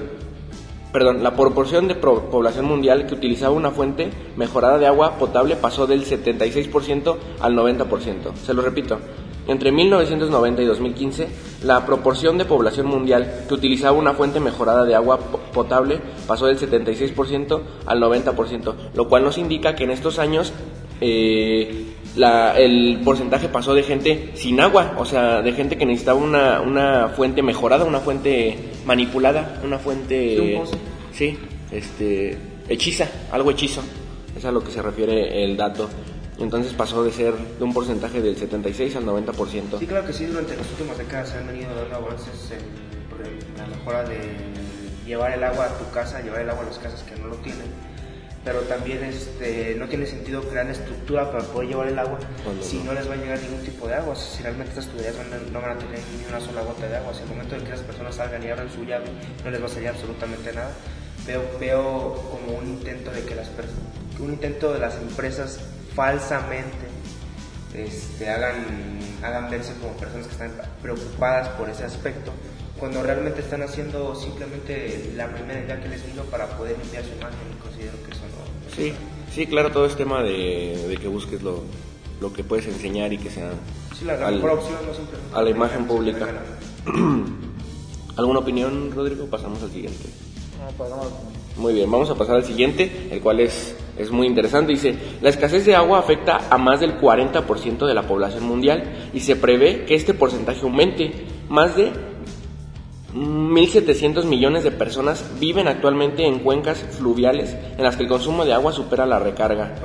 perdón, 0.91 1.23
la 1.23 1.35
proporción 1.35 1.87
de 1.87 1.95
población 1.95 2.65
mundial 2.65 3.07
que 3.07 3.15
utilizaba 3.15 3.53
una 3.53 3.71
fuente 3.71 4.09
mejorada 4.35 4.77
de 4.77 4.87
agua 4.87 5.17
potable 5.17 5.55
pasó 5.55 5.87
del 5.87 6.05
76% 6.05 7.15
al 7.39 7.55
90%. 7.55 8.35
Se 8.45 8.53
lo 8.53 8.61
repito. 8.61 8.99
Entre 9.45 9.73
1990 9.73 10.61
y 10.61 10.65
2015, 10.65 11.27
la 11.63 11.85
proporción 11.85 12.37
de 12.37 12.45
población 12.45 12.85
mundial 12.87 13.43
que 13.47 13.53
utilizaba 13.53 13.97
una 13.97 14.13
fuente 14.13 14.39
mejorada 14.39 14.85
de 14.85 14.95
agua 14.95 15.17
po- 15.17 15.39
potable 15.51 15.99
pasó 16.25 16.45
del 16.45 16.57
76% 16.57 17.59
al 17.85 17.99
90%, 17.99 18.73
lo 18.93 19.09
cual 19.09 19.23
nos 19.25 19.37
indica 19.37 19.75
que 19.75 19.83
en 19.83 19.91
estos 19.91 20.17
años 20.17 20.53
eh, 21.01 21.92
la- 22.15 22.57
el 22.57 23.01
porcentaje 23.03 23.49
pasó 23.49 23.73
de 23.73 23.83
gente 23.83 24.31
sin 24.35 24.59
agua, 24.59 24.93
o 24.97 25.05
sea, 25.05 25.41
de 25.41 25.51
gente 25.53 25.77
que 25.77 25.85
necesitaba 25.85 26.19
una, 26.19 26.61
una 26.61 27.09
fuente 27.09 27.41
mejorada, 27.41 27.85
una 27.85 27.99
fuente 27.99 28.57
manipulada, 28.85 29.59
una 29.63 29.79
fuente... 29.79 30.35
Sí, 30.37 30.53
un. 30.55 30.67
Sí, 31.13 31.37
este, 31.71 32.37
hechiza, 32.69 33.07
algo 33.31 33.51
hechizo, 33.51 33.81
es 34.37 34.45
a 34.45 34.51
lo 34.51 34.63
que 34.63 34.71
se 34.71 34.81
refiere 34.81 35.43
el 35.43 35.55
dato. 35.57 35.89
Entonces 36.39 36.73
pasó 36.73 37.03
de 37.03 37.11
ser 37.11 37.33
de 37.35 37.63
un 37.63 37.73
porcentaje 37.73 38.19
del 38.19 38.35
76 38.35 38.95
al 38.95 39.05
90%. 39.05 39.77
Sí, 39.79 39.85
claro 39.85 40.05
que 40.07 40.13
sí, 40.13 40.25
durante 40.25 40.55
las 40.57 40.67
últimas 40.71 40.97
décadas 40.97 41.29
se 41.29 41.37
han 41.37 41.45
venido 41.47 41.69
dando 41.75 41.95
avances 41.95 42.51
en, 42.51 42.57
ejemplo, 42.57 43.47
la 43.57 43.67
mejora 43.67 44.03
de 44.03 44.17
llevar 45.05 45.31
el 45.33 45.43
agua 45.43 45.65
a 45.65 45.77
tu 45.77 45.89
casa, 45.93 46.21
llevar 46.21 46.41
el 46.41 46.49
agua 46.49 46.63
a 46.63 46.65
las 46.67 46.79
casas 46.79 47.03
que 47.03 47.15
no 47.21 47.27
lo 47.27 47.35
tienen. 47.37 47.67
Pero 48.43 48.59
también 48.61 49.03
este, 49.05 49.75
no 49.77 49.87
tiene 49.87 50.05
sentido 50.05 50.41
crear 50.41 50.69
estructura 50.69 51.31
para 51.31 51.43
poder 51.45 51.69
llevar 51.69 51.87
el 51.87 51.97
agua 51.97 52.19
Cuando 52.43 52.61
si 52.61 52.79
no. 52.79 52.85
no 52.85 52.93
les 52.93 53.09
va 53.09 53.13
a 53.13 53.17
llegar 53.17 53.39
ningún 53.41 53.63
tipo 53.63 53.87
de 53.87 53.95
agua. 53.95 54.15
Si 54.15 54.43
realmente 54.43 54.71
estas 54.71 54.87
tuberías 54.87 55.15
no 55.51 55.61
van 55.61 55.71
a 55.71 55.77
tener 55.77 55.99
ni 56.17 56.25
una 56.27 56.41
sola 56.41 56.61
gota 56.61 56.87
de 56.87 56.97
agua. 56.97 57.13
Si 57.13 57.21
al 57.21 57.29
momento 57.29 57.55
de 57.55 57.63
que 57.63 57.69
las 57.69 57.81
personas 57.81 58.15
salgan 58.15 58.43
y 58.43 58.49
abran 58.49 58.69
su 58.69 58.83
llave, 58.83 59.05
no 59.43 59.49
les 59.49 59.61
va 59.61 59.65
a 59.65 59.69
salir 59.69 59.87
absolutamente 59.87 60.51
nada. 60.51 60.71
Veo, 61.25 61.41
veo 61.57 62.13
como 62.31 62.57
un 62.57 62.67
intento 62.67 63.11
de 63.11 63.23
que 63.23 63.35
las 63.35 63.47
un 64.19 64.33
intento 64.33 64.73
de 64.73 64.79
las 64.79 64.95
empresas 64.95 65.59
falsamente 65.95 66.93
este, 67.73 68.29
hagan, 68.29 68.99
hagan 69.23 69.49
verse 69.49 69.73
como 69.81 69.93
personas 69.93 70.27
que 70.27 70.33
están 70.33 70.51
preocupadas 70.81 71.49
por 71.49 71.69
ese 71.69 71.83
aspecto, 71.83 72.31
cuando 72.79 73.01
realmente 73.03 73.41
están 73.41 73.61
haciendo 73.63 74.15
simplemente 74.15 75.11
la 75.15 75.27
primera 75.33 75.59
idea 75.63 75.79
que 75.81 75.89
les 75.89 76.05
vino 76.05 76.23
para 76.23 76.47
poder 76.57 76.77
limpiar 76.77 77.03
su 77.03 77.11
imagen 77.11 77.37
y 77.57 77.61
considero 77.61 77.93
que 78.05 78.11
eso 78.11 78.21
no... 78.23 78.75
Sí, 78.75 78.93
sí, 79.33 79.45
claro, 79.47 79.71
todo 79.71 79.85
es 79.85 79.95
tema 79.95 80.21
de, 80.23 80.85
de 80.87 80.97
que 80.97 81.07
busques 81.07 81.41
lo, 81.43 81.61
lo 82.19 82.33
que 82.33 82.43
puedes 82.43 82.65
enseñar 82.67 83.13
y 83.13 83.17
que 83.17 83.29
sea 83.29 83.51
Sí, 83.97 84.05
la, 84.05 84.17
la 84.17 84.27
al- 84.27 84.35
mejor 84.35 84.51
opción 84.51 84.75
no 84.87 84.93
simplemente... 84.93 85.35
a 85.35 85.41
la 85.41 85.49
imagen 85.49 85.85
pública. 85.85 86.27
¿Alguna 88.17 88.39
opinión, 88.39 88.91
Rodrigo? 88.93 89.25
Pasamos 89.27 89.61
al 89.63 89.71
siguiente. 89.71 90.05
No, 90.59 90.71
pasamos. 90.77 91.07
Muy 91.57 91.73
bien, 91.73 91.89
vamos 91.91 92.09
a 92.09 92.15
pasar 92.15 92.37
al 92.37 92.43
siguiente, 92.45 93.09
el 93.11 93.21
cual 93.21 93.39
es, 93.39 93.75
es 93.97 94.09
muy 94.11 94.25
interesante. 94.27 94.71
Dice, 94.73 94.95
la 95.21 95.29
escasez 95.29 95.65
de 95.65 95.75
agua 95.75 95.99
afecta 95.99 96.47
a 96.49 96.57
más 96.57 96.79
del 96.79 96.99
40% 96.99 97.85
de 97.85 97.93
la 97.93 98.03
población 98.07 98.43
mundial 98.43 99.09
y 99.13 99.19
se 99.19 99.35
prevé 99.35 99.85
que 99.85 99.93
este 99.95 100.13
porcentaje 100.13 100.61
aumente. 100.61 101.11
Más 101.49 101.75
de 101.75 101.91
1.700 103.13 104.25
millones 104.25 104.63
de 104.63 104.71
personas 104.71 105.23
viven 105.39 105.67
actualmente 105.67 106.25
en 106.25 106.39
cuencas 106.39 106.79
fluviales 106.79 107.55
en 107.77 107.83
las 107.83 107.95
que 107.95 108.03
el 108.03 108.09
consumo 108.09 108.43
de 108.43 108.53
agua 108.53 108.71
supera 108.71 109.05
la 109.05 109.19
recarga. 109.19 109.75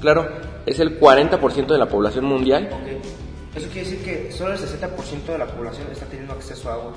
Claro, 0.00 0.28
es 0.64 0.80
el 0.80 0.98
40% 0.98 1.66
de 1.66 1.78
la 1.78 1.88
población 1.88 2.24
mundial. 2.24 2.70
Ok. 2.72 3.56
Eso 3.56 3.68
quiere 3.68 3.88
decir 3.88 4.04
que 4.04 4.32
solo 4.32 4.52
el 4.52 4.58
60% 4.58 5.24
de 5.26 5.38
la 5.38 5.46
población 5.46 5.86
está 5.90 6.04
teniendo 6.06 6.34
acceso 6.34 6.70
a 6.70 6.74
agua. 6.74 6.92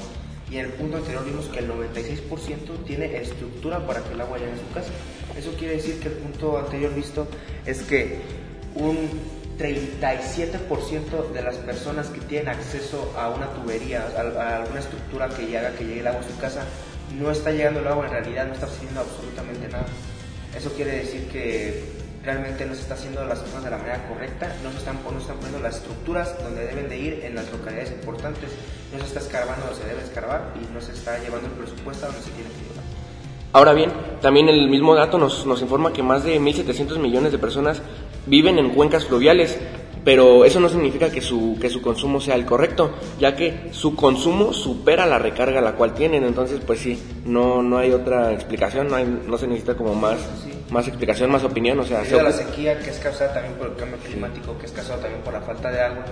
Y 0.52 0.58
en 0.58 0.66
el 0.66 0.72
punto 0.74 0.98
anterior 0.98 1.24
vimos 1.24 1.46
que 1.46 1.60
el 1.60 1.70
96% 1.70 2.84
tiene 2.86 3.16
estructura 3.18 3.86
para 3.86 4.02
que 4.04 4.14
el 4.14 4.22
agua 4.22 4.38
llegue 4.38 4.52
a 4.52 4.58
su 4.58 4.74
casa. 4.74 4.92
Eso 5.38 5.52
quiere 5.58 5.76
decir 5.76 6.00
que 6.00 6.08
el 6.08 6.16
punto 6.16 6.58
anterior 6.58 6.94
visto 6.94 7.28
es 7.66 7.84
que 7.84 8.20
un 8.76 9.10
37% 9.60 11.32
de 11.34 11.42
las 11.42 11.56
personas 11.58 12.08
que 12.08 12.22
tienen 12.22 12.50
acceso 12.50 13.14
a 13.18 13.30
una 13.30 13.48
tubería, 13.54 14.08
a, 14.18 14.22
a 14.42 14.56
alguna 14.64 14.80
estructura 14.80 15.28
que 15.30 15.58
haga 15.58 15.76
que 15.76 15.84
llegue 15.84 16.00
el 16.00 16.08
agua 16.08 16.22
a 16.22 16.24
su 16.24 16.38
casa, 16.40 16.64
no 17.20 17.30
está 17.30 17.52
llegando 17.52 17.82
el 17.82 17.88
agua, 17.88 18.06
en 18.06 18.12
realidad 18.12 18.48
no 18.48 18.54
está 18.54 18.68
haciendo 18.68 19.02
absolutamente 19.02 19.68
nada. 19.68 19.86
Eso 20.56 20.72
quiere 20.72 20.92
decir 21.00 21.28
que 21.28 21.84
realmente 22.24 22.66
no 22.66 22.74
se 22.74 22.82
está 22.82 22.94
haciendo 22.94 23.24
las 23.26 23.40
cosas 23.40 23.64
de 23.64 23.70
la 23.70 23.78
manera 23.78 24.08
correcta, 24.08 24.54
no 24.64 24.72
se 24.72 24.78
están, 24.78 25.00
no 25.04 25.20
están 25.20 25.38
poniendo 25.38 25.60
las 25.60 25.78
estructuras 25.78 26.42
donde 26.44 26.66
deben 26.66 26.90
de 26.90 26.98
ir 26.98 27.22
en 27.24 27.36
las 27.36 27.52
localidades 27.52 27.92
importantes, 27.92 28.52
no 28.92 29.00
se 29.00 29.06
está 29.06 29.20
escarbando 29.20 29.66
donde 29.66 29.82
se 29.82 29.88
debe 29.88 30.02
escarbar 30.02 30.54
y 30.56 30.74
no 30.74 30.82
se 30.82 30.94
está 30.94 31.18
llevando 31.20 31.48
el 31.48 31.54
presupuesto 31.54 32.06
a 32.06 32.10
donde 32.10 32.24
se 32.24 32.32
tiene 32.32 32.50
que 32.50 32.62
llevar. 32.70 32.84
Ahora 33.52 33.74
bien, 33.74 33.92
también 34.22 34.48
el 34.48 34.70
mismo 34.70 34.94
dato 34.94 35.18
nos, 35.18 35.46
nos 35.46 35.62
informa 35.62 35.92
que 35.92 36.04
más 36.04 36.24
de 36.24 36.40
1.700 36.40 37.00
millones 37.00 37.32
de 37.32 37.40
personas 37.40 37.82
viven 38.26 38.60
en 38.60 38.70
cuencas 38.72 39.06
fluviales, 39.06 39.58
pero 40.04 40.46
eso 40.46 40.60
no 40.60 40.70
significa 40.70 41.10
que 41.12 41.22
su, 41.22 41.58
que 41.60 41.70
su 41.70 41.82
consumo 41.82 42.22
sea 42.22 42.36
el 42.36 42.46
correcto, 42.46 42.92
ya 43.20 43.36
que 43.36 43.70
su 43.72 43.96
consumo 43.96 44.54
supera 44.54 45.06
la 45.06 45.20
recarga 45.20 45.60
la 45.62 45.74
cual 45.74 45.94
tienen, 45.94 46.24
entonces 46.24 46.60
pues 46.66 46.80
sí, 46.80 46.98
no, 47.26 47.62
no 47.62 47.78
hay 47.78 47.92
otra 47.92 48.32
explicación, 48.34 48.88
no, 48.88 48.96
hay- 48.96 49.22
no 49.28 49.38
se 49.38 49.48
necesita 49.48 49.76
como 49.76 49.94
más, 49.96 50.20
Sí. 50.44 50.52
más 50.70 50.88
explicación, 50.88 51.30
más 51.32 51.44
opinión, 51.44 51.80
o 51.80 51.84
sea, 51.86 52.06
se 52.06 52.22
la 52.22 52.32
sequía 52.32 52.80
que 52.80 52.90
es 52.92 52.98
causada 53.00 53.34
también 53.34 53.56
por 53.56 53.68
el 53.68 53.76
cambio 53.76 53.98
climático, 53.98 54.58
que 54.58 54.68
es 54.68 54.72
causada 54.72 55.02
también 55.02 55.22
por 55.22 55.34
la 55.34 55.42
falta 55.42 55.70
de 55.70 55.82
agua, 55.82 56.06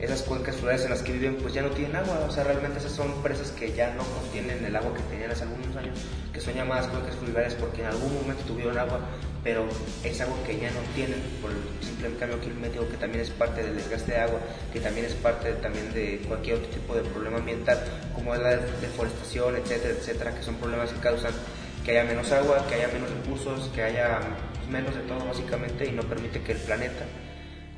esas 0.00 0.22
cuencas 0.22 0.56
fluviales 0.56 0.84
en 0.84 0.90
las 0.90 1.02
que 1.02 1.12
viven 1.12 1.36
pues 1.36 1.54
ya 1.54 1.62
no 1.62 1.70
tienen 1.70 1.96
agua, 1.96 2.20
o 2.28 2.30
sea, 2.30 2.44
realmente 2.44 2.78
esas 2.78 2.92
son 2.92 3.22
presas 3.22 3.50
que 3.50 3.72
ya 3.72 3.94
no 3.94 4.02
contienen 4.04 4.64
el 4.64 4.76
agua 4.76 4.92
que 4.94 5.02
tenían 5.04 5.30
hace 5.30 5.44
algunos 5.44 5.74
años, 5.76 5.98
que 6.32 6.40
son 6.40 6.54
llamadas 6.54 6.86
cuencas 6.88 7.14
fluviales 7.16 7.54
porque 7.54 7.80
en 7.80 7.88
algún 7.88 8.14
momento 8.14 8.42
tuvieron 8.44 8.76
agua, 8.78 9.00
pero 9.42 9.66
es 10.04 10.20
agua 10.20 10.36
que 10.46 10.58
ya 10.58 10.70
no 10.70 10.80
tienen 10.94 11.22
por 11.40 11.50
el 11.50 11.56
simple 11.80 12.12
cambio 12.18 12.38
climático 12.40 12.86
que 12.88 12.96
también 12.96 13.22
es 13.22 13.30
parte 13.30 13.62
del 13.62 13.76
desgaste 13.76 14.12
de 14.12 14.18
agua, 14.18 14.40
que 14.72 14.80
también 14.80 15.06
es 15.06 15.14
parte 15.14 15.52
también 15.54 15.92
de 15.94 16.22
cualquier 16.28 16.56
otro 16.56 16.68
tipo 16.68 16.94
de 16.94 17.02
problema 17.02 17.38
ambiental, 17.38 17.82
como 18.14 18.34
es 18.34 18.40
la 18.40 18.56
deforestación, 18.56 19.56
etcétera, 19.56 19.94
etcétera, 19.98 20.34
que 20.34 20.42
son 20.42 20.56
problemas 20.56 20.92
que 20.92 21.00
causan 21.00 21.32
que 21.84 21.92
haya 21.92 22.04
menos 22.04 22.32
agua, 22.32 22.66
que 22.68 22.74
haya 22.74 22.88
menos 22.88 23.08
recursos, 23.08 23.70
que 23.72 23.82
haya 23.82 24.18
menos 24.68 24.94
de 24.94 25.02
todo 25.02 25.24
básicamente 25.24 25.86
y 25.86 25.92
no 25.92 26.02
permite 26.02 26.42
que 26.42 26.52
el 26.52 26.58
planeta 26.58 27.04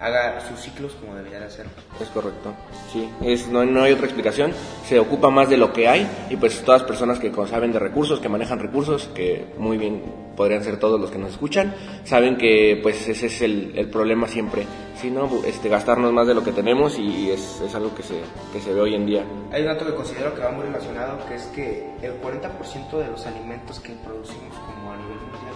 haga 0.01 0.41
sus 0.41 0.61
ciclos 0.61 0.93
como 1.01 1.15
debería 1.15 1.41
de 1.41 1.47
hacerlo. 1.47 1.73
Es 2.01 2.09
correcto, 2.09 2.55
sí, 2.93 3.09
es, 3.23 3.49
no, 3.49 3.65
no 3.65 3.83
hay 3.83 3.93
otra 3.93 4.07
explicación, 4.07 4.53
se 4.87 4.99
ocupa 4.99 5.31
más 5.31 5.49
de 5.49 5.57
lo 5.57 5.73
que 5.73 5.89
hay 5.89 6.09
y 6.31 6.37
pues 6.37 6.63
todas 6.63 6.83
las 6.83 6.89
personas 6.89 7.19
que 7.19 7.33
saben 7.47 7.73
de 7.73 7.79
recursos, 7.79 8.21
que 8.21 8.29
manejan 8.29 8.59
recursos, 8.59 9.09
que 9.15 9.47
muy 9.59 9.77
bien 9.77 10.03
podrían 10.37 10.63
ser 10.63 10.79
todos 10.79 11.01
los 11.01 11.11
que 11.11 11.19
nos 11.19 11.33
escuchan, 11.33 11.75
saben 12.05 12.37
que 12.37 12.79
pues 12.81 13.09
ese 13.09 13.27
es 13.27 13.43
el, 13.43 13.73
el 13.77 13.91
problema 13.91 14.29
siempre, 14.29 14.67
si 15.01 15.11
no, 15.11 15.29
este, 15.45 15.69
gastarnos 15.69 16.13
más 16.13 16.29
de 16.29 16.35
lo 16.35 16.45
que 16.45 16.53
tenemos 16.53 16.99
y 16.99 17.31
es, 17.31 17.61
es 17.61 17.75
algo 17.75 17.95
que 17.95 18.05
se, 18.05 18.21
que 18.53 18.61
se 18.61 18.73
ve 18.73 18.81
hoy 18.81 18.95
en 18.95 19.07
día. 19.07 19.25
Hay 19.51 19.63
un 19.63 19.69
dato 19.69 19.85
que 19.85 19.95
considero 19.95 20.33
que 20.35 20.43
va 20.43 20.53
muy 20.53 20.65
relacionado, 20.65 21.19
que 21.27 21.35
es 21.35 21.43
que 21.47 21.91
el 22.03 22.21
40% 22.21 22.99
de 22.99 23.09
los 23.09 23.27
alimentos 23.27 23.81
que 23.81 23.95
producimos 24.05 24.55
como 24.59 24.93
a 24.93 24.97
nivel 24.97 25.17
mundial 25.17 25.55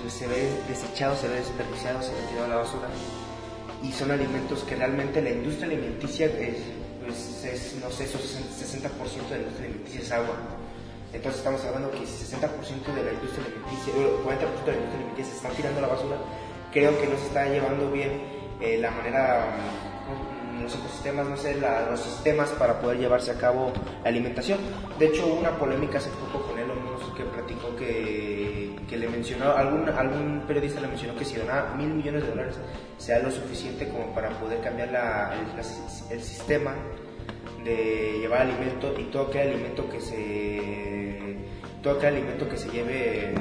pues, 0.00 0.12
se 0.12 0.26
ve 0.26 0.50
desechado, 0.68 1.16
se 1.16 1.28
ve 1.28 1.36
desperdiciado, 1.36 2.02
se 2.02 2.12
ve 2.12 2.18
tirado 2.30 2.46
a 2.46 2.48
la 2.48 2.56
basura. 2.56 2.88
Y 3.82 3.92
son 3.92 4.10
alimentos 4.10 4.62
que 4.64 4.76
realmente 4.76 5.20
la 5.20 5.30
industria 5.30 5.66
alimenticia 5.66 6.26
es, 6.26 6.56
pues 7.04 7.44
es, 7.44 7.74
no 7.82 7.90
sé, 7.90 8.04
eso 8.04 8.18
60% 8.18 9.28
de 9.28 9.36
la 9.36 9.42
industria 9.42 9.66
alimenticia 9.66 10.00
es 10.00 10.12
agua. 10.12 10.36
Entonces 11.12 11.38
estamos 11.38 11.64
hablando 11.64 11.90
que 11.90 11.98
60% 11.98 12.94
de 12.94 13.04
la 13.04 13.12
industria 13.12 13.44
alimenticia, 13.44 13.92
40% 13.92 14.64
de 14.64 14.72
la 14.72 14.78
industria 14.78 14.94
alimenticia 14.94 15.24
se 15.24 15.36
están 15.36 15.52
tirando 15.52 15.78
a 15.78 15.82
la 15.82 15.88
basura. 15.88 16.16
Creo 16.72 16.98
que 16.98 17.06
no 17.06 17.18
se 17.18 17.26
está 17.26 17.48
llevando 17.48 17.90
bien 17.90 18.22
eh, 18.60 18.78
la 18.78 18.90
manera 18.92 19.50
los 20.62 20.74
ecosistemas, 20.74 21.26
no 21.26 21.36
sé, 21.36 21.56
los 21.56 22.00
sistemas 22.00 22.50
para 22.50 22.80
poder 22.80 22.98
llevarse 22.98 23.30
a 23.30 23.34
cabo 23.34 23.72
la 24.02 24.08
alimentación. 24.08 24.58
De 24.98 25.06
hecho, 25.06 25.26
hubo 25.26 25.40
una 25.40 25.58
polémica 25.58 25.98
hace 25.98 26.10
poco 26.10 26.51
mencionó, 29.12 29.52
algún, 29.52 29.88
algún 29.88 30.42
periodista 30.46 30.80
le 30.80 30.88
mencionó 30.88 31.16
que 31.16 31.24
si 31.24 31.36
donaba 31.36 31.74
mil 31.74 31.88
millones 31.88 32.22
de 32.22 32.28
dólares 32.30 32.56
sea 32.98 33.18
lo 33.20 33.30
suficiente 33.30 33.88
como 33.88 34.14
para 34.14 34.30
poder 34.40 34.60
cambiar 34.60 34.90
la, 34.90 35.32
el, 35.34 36.16
el, 36.16 36.22
sistema 36.22 36.74
de 37.64 38.18
llevar 38.20 38.42
alimento 38.42 38.94
y 38.98 39.04
todo 39.04 39.28
aquel 39.28 39.48
alimento 39.48 39.88
que 39.88 40.00
se 40.00 41.36
todo 41.82 41.98
aquel 41.98 42.14
alimento 42.14 42.48
que 42.48 42.56
se 42.56 42.70
lleve 42.70 43.34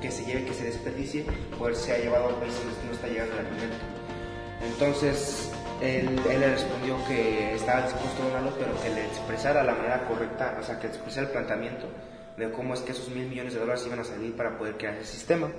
que 0.00 0.10
se 0.10 0.24
lleve 0.24 0.44
que 0.44 0.54
se 0.54 0.64
desperdicie 0.64 1.24
pues 1.58 1.78
se 1.78 1.92
ha 1.92 1.98
llevado 1.98 2.28
a 2.28 2.40
países 2.40 2.62
no 2.86 2.92
está 2.92 3.08
llegando 3.08 3.34
el 3.34 3.46
alimento. 3.46 3.76
Entonces 4.72 5.50
él, 5.80 6.20
le 6.26 6.50
respondió 6.50 6.96
que 7.06 7.54
estaba 7.54 7.82
dispuesto 7.82 8.22
a 8.22 8.26
donarlo, 8.26 8.52
pero 8.58 8.80
que 8.82 8.90
le 8.90 9.06
expresara 9.06 9.62
la 9.62 9.74
manera 9.74 10.06
correcta, 10.06 10.56
o 10.60 10.62
sea, 10.62 10.78
que 10.78 10.86
expresara 10.86 11.26
el 11.26 11.32
planteamiento 11.32 11.88
de 12.36 12.50
cómo 12.50 12.74
es 12.74 12.80
que 12.80 12.92
esos 12.92 13.08
mil 13.08 13.28
millones 13.28 13.54
de 13.54 13.60
dólares 13.60 13.84
iban 13.86 14.00
a 14.00 14.04
salir 14.04 14.34
para 14.34 14.58
poder 14.58 14.76
crear 14.76 14.94
ese 14.94 15.12
sistema. 15.12 15.50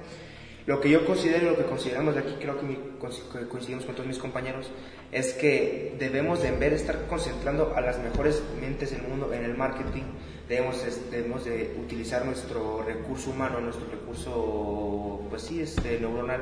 Lo 0.65 0.81
que 0.81 0.89
yo 0.89 1.05
considero, 1.05 1.51
lo 1.51 1.57
que 1.57 1.65
consideramos 1.65 2.15
de 2.15 2.21
aquí, 2.21 2.37
creo 2.39 2.57
que, 2.59 3.45
coincidimos 3.47 3.85
con 3.85 3.93
todos 3.93 4.07
mis 4.07 4.17
compañeros, 4.17 4.71
es 5.11 5.33
que 5.33 5.95
debemos 5.99 6.41
de 6.41 6.51
de 6.51 6.75
estar 6.75 7.05
concentrando 7.05 7.73
a 7.75 7.81
las 7.81 7.99
mejores 7.99 8.41
mentes 8.59 8.89
del 8.89 9.03
mundo 9.03 9.31
en 9.31 9.43
el 9.43 9.55
marketing, 9.55 10.01
debemos, 10.49 10.83
debemos 11.11 11.45
de 11.45 11.75
utilizar 11.79 12.25
nuestro 12.25 12.81
recurso 12.81 13.29
humano, 13.29 13.59
nuestro 13.59 13.85
recurso, 13.91 15.27
pues 15.29 15.43
sí, 15.43 15.61
este, 15.61 15.99
neuronal, 15.99 16.41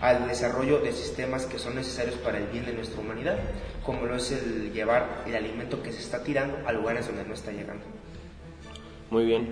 al 0.00 0.26
desarrollo 0.26 0.80
de 0.80 0.92
sistemas 0.92 1.46
que 1.46 1.60
son 1.60 1.76
necesarios 1.76 2.16
para 2.16 2.38
el 2.38 2.48
bien 2.48 2.66
de 2.66 2.72
nuestra 2.72 3.00
humanidad, 3.00 3.38
como 3.84 4.04
lo 4.06 4.16
es 4.16 4.32
el 4.32 4.72
llevar 4.72 5.22
el 5.28 5.36
alimento 5.36 5.80
que 5.80 5.92
se 5.92 6.00
está 6.00 6.24
tirando 6.24 6.58
a 6.66 6.72
lugares 6.72 7.06
donde 7.06 7.24
no 7.24 7.34
está 7.34 7.52
llegando. 7.52 7.84
Muy 9.14 9.26
bien. 9.26 9.46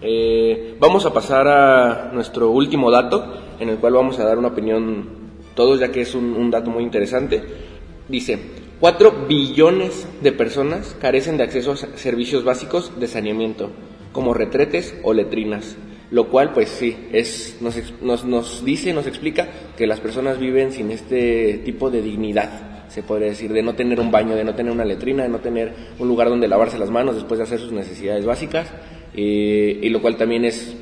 Eh, 0.00 0.76
vamos 0.78 1.04
a 1.04 1.12
pasar 1.12 1.48
a 1.48 2.12
nuestro 2.12 2.52
último 2.52 2.92
dato, 2.92 3.26
en 3.58 3.68
el 3.68 3.78
cual 3.78 3.94
vamos 3.94 4.20
a 4.20 4.24
dar 4.24 4.38
una 4.38 4.46
opinión 4.46 5.08
todos, 5.56 5.80
ya 5.80 5.90
que 5.90 6.02
es 6.02 6.14
un, 6.14 6.48
dato 6.48 6.70
muy 6.70 6.84
interesante. 6.84 7.42
Dice, 8.08 8.38
4 8.78 9.26
billones 9.26 10.06
de 10.22 10.30
personas 10.30 10.96
carecen 11.00 11.36
de 11.36 11.42
acceso 11.42 11.72
a 11.72 11.76
servicios 11.76 12.44
básicos 12.44 12.92
de 13.00 13.08
saneamiento, 13.08 13.70
como 14.12 14.32
retretes 14.32 14.94
o 15.02 15.12
letrinas 15.12 15.76
lo 16.10 16.28
cual 16.28 16.52
pues 16.52 16.68
sí, 16.68 16.96
es, 17.12 17.56
nos, 17.60 17.74
nos, 18.00 18.24
nos 18.24 18.64
dice, 18.64 18.92
nos 18.92 19.08
explica 19.08 19.48
que 19.76 19.88
las 19.88 19.98
personas 19.98 20.38
viven 20.38 20.70
sin 20.70 20.92
este 20.92 21.62
tipo 21.64 21.90
de 21.90 22.02
dignidad, 22.02 22.73
se 22.94 23.02
podría 23.02 23.28
decir, 23.28 23.52
de 23.52 23.60
no 23.60 23.74
tener 23.74 23.98
un 23.98 24.12
baño, 24.12 24.36
de 24.36 24.44
no 24.44 24.54
tener 24.54 24.70
una 24.70 24.84
letrina, 24.84 25.24
de 25.24 25.28
no 25.28 25.40
tener 25.40 25.72
un 25.98 26.06
lugar 26.06 26.28
donde 26.28 26.46
lavarse 26.46 26.78
las 26.78 26.90
manos 26.90 27.16
después 27.16 27.38
de 27.38 27.44
hacer 27.44 27.58
sus 27.58 27.72
necesidades 27.72 28.24
básicas, 28.24 28.70
eh, 29.16 29.80
y 29.82 29.88
lo 29.88 30.00
cual 30.00 30.16
también 30.16 30.44
es, 30.44 30.76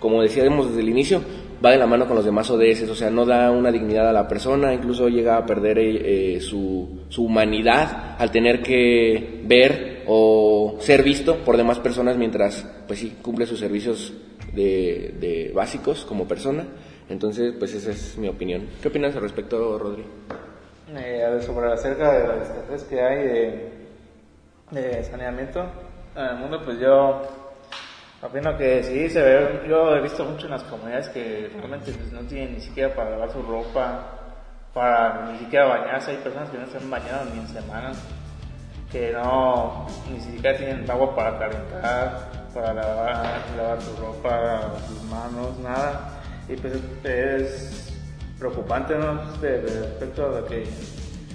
como 0.00 0.20
decíamos 0.20 0.70
desde 0.70 0.80
el 0.80 0.88
inicio, 0.88 1.22
va 1.64 1.70
de 1.70 1.78
la 1.78 1.86
mano 1.86 2.08
con 2.08 2.16
los 2.16 2.24
demás 2.24 2.50
ODS, 2.50 2.88
o 2.90 2.96
sea, 2.96 3.10
no 3.10 3.24
da 3.24 3.52
una 3.52 3.70
dignidad 3.70 4.08
a 4.08 4.12
la 4.12 4.26
persona, 4.26 4.74
incluso 4.74 5.08
llega 5.08 5.36
a 5.36 5.46
perder 5.46 5.78
eh, 5.78 6.40
su, 6.40 7.04
su 7.08 7.26
humanidad 7.26 8.16
al 8.18 8.32
tener 8.32 8.60
que 8.60 9.42
ver 9.44 10.02
o 10.08 10.78
ser 10.80 11.04
visto 11.04 11.36
por 11.44 11.56
demás 11.56 11.78
personas 11.78 12.16
mientras, 12.16 12.68
pues 12.88 12.98
sí, 12.98 13.14
cumple 13.22 13.46
sus 13.46 13.60
servicios 13.60 14.12
de, 14.52 15.52
básicos 15.54 16.04
como 16.04 16.26
persona. 16.26 16.66
Entonces, 17.08 17.54
pues 17.56 17.72
esa 17.74 17.92
es 17.92 18.18
mi 18.18 18.26
opinión. 18.26 18.66
¿Qué 18.80 18.88
opinas 18.88 19.14
al 19.14 19.22
respecto, 19.22 19.78
Rodri? 19.78 20.02
Eh, 20.94 21.40
sobre 21.42 21.72
acerca 21.72 22.12
de 22.12 22.26
las 22.26 22.48
escasez 22.48 22.84
que 22.84 23.00
hay 23.00 23.72
de, 24.70 25.04
saneamiento 25.04 25.64
en 26.14 26.24
el 26.24 26.36
mundo, 26.36 26.60
pues 26.64 26.78
yo 26.78 27.22
opino 28.20 28.56
que 28.58 28.82
sí, 28.82 29.08
se 29.08 29.22
ve, 29.22 29.62
yo 29.66 29.94
he 29.96 30.02
visto 30.02 30.24
mucho 30.24 30.46
en 30.46 30.52
las 30.52 30.64
comunidades 30.64 31.08
que 31.08 31.50
realmente 31.56 31.92
pues, 31.92 32.12
no 32.12 32.20
tienen 32.22 32.54
ni 32.54 32.60
siquiera 32.60 32.94
para 32.94 33.10
lavar 33.10 33.30
su 33.30 33.42
ropa, 33.42 34.04
para 34.74 35.30
ni 35.32 35.38
siquiera 35.38 35.66
bañarse, 35.66 36.10
hay 36.10 36.18
personas 36.18 36.50
que 36.50 36.58
no 36.58 36.66
se 36.66 36.76
han 36.76 36.90
bañado 36.90 37.24
ni 37.32 37.40
en 37.40 37.48
semanas, 37.48 37.98
que 38.90 39.12
no, 39.12 39.86
ni 40.10 40.20
siquiera 40.20 40.58
tienen 40.58 40.90
agua 40.90 41.16
para 41.16 41.38
calentar, 41.38 42.28
para 42.52 42.74
lavar, 42.74 43.40
lavar 43.56 43.78
tu 43.78 43.96
ropa, 43.96 44.72
tus 44.88 45.02
manos, 45.04 45.58
nada. 45.60 46.20
Y 46.48 46.56
pues 46.56 46.74
es 47.04 47.81
preocupante, 48.42 48.94
¿no? 48.98 49.32
De, 49.40 49.60
respecto 49.60 50.36
a 50.36 50.46
que 50.46 50.64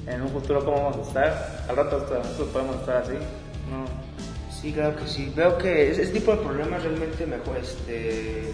en 0.07 0.21
un 0.21 0.29
futuro 0.29 0.63
cómo 0.63 0.89
vamos 0.89 0.97
a 0.97 1.07
estar. 1.07 1.65
Al 1.69 1.75
rato 1.75 1.99
nosotros 1.99 2.49
podemos 2.49 2.75
estar 2.77 2.97
así, 2.97 3.13
¿no? 3.71 3.85
Sí, 4.53 4.73
claro 4.73 4.95
que 4.97 5.07
sí. 5.07 5.31
Veo 5.35 5.57
que 5.57 5.91
ese 5.91 6.07
tipo 6.07 6.31
de 6.31 6.37
problemas 6.37 6.83
realmente 6.83 7.25
mejor, 7.25 7.57
este, 7.57 8.51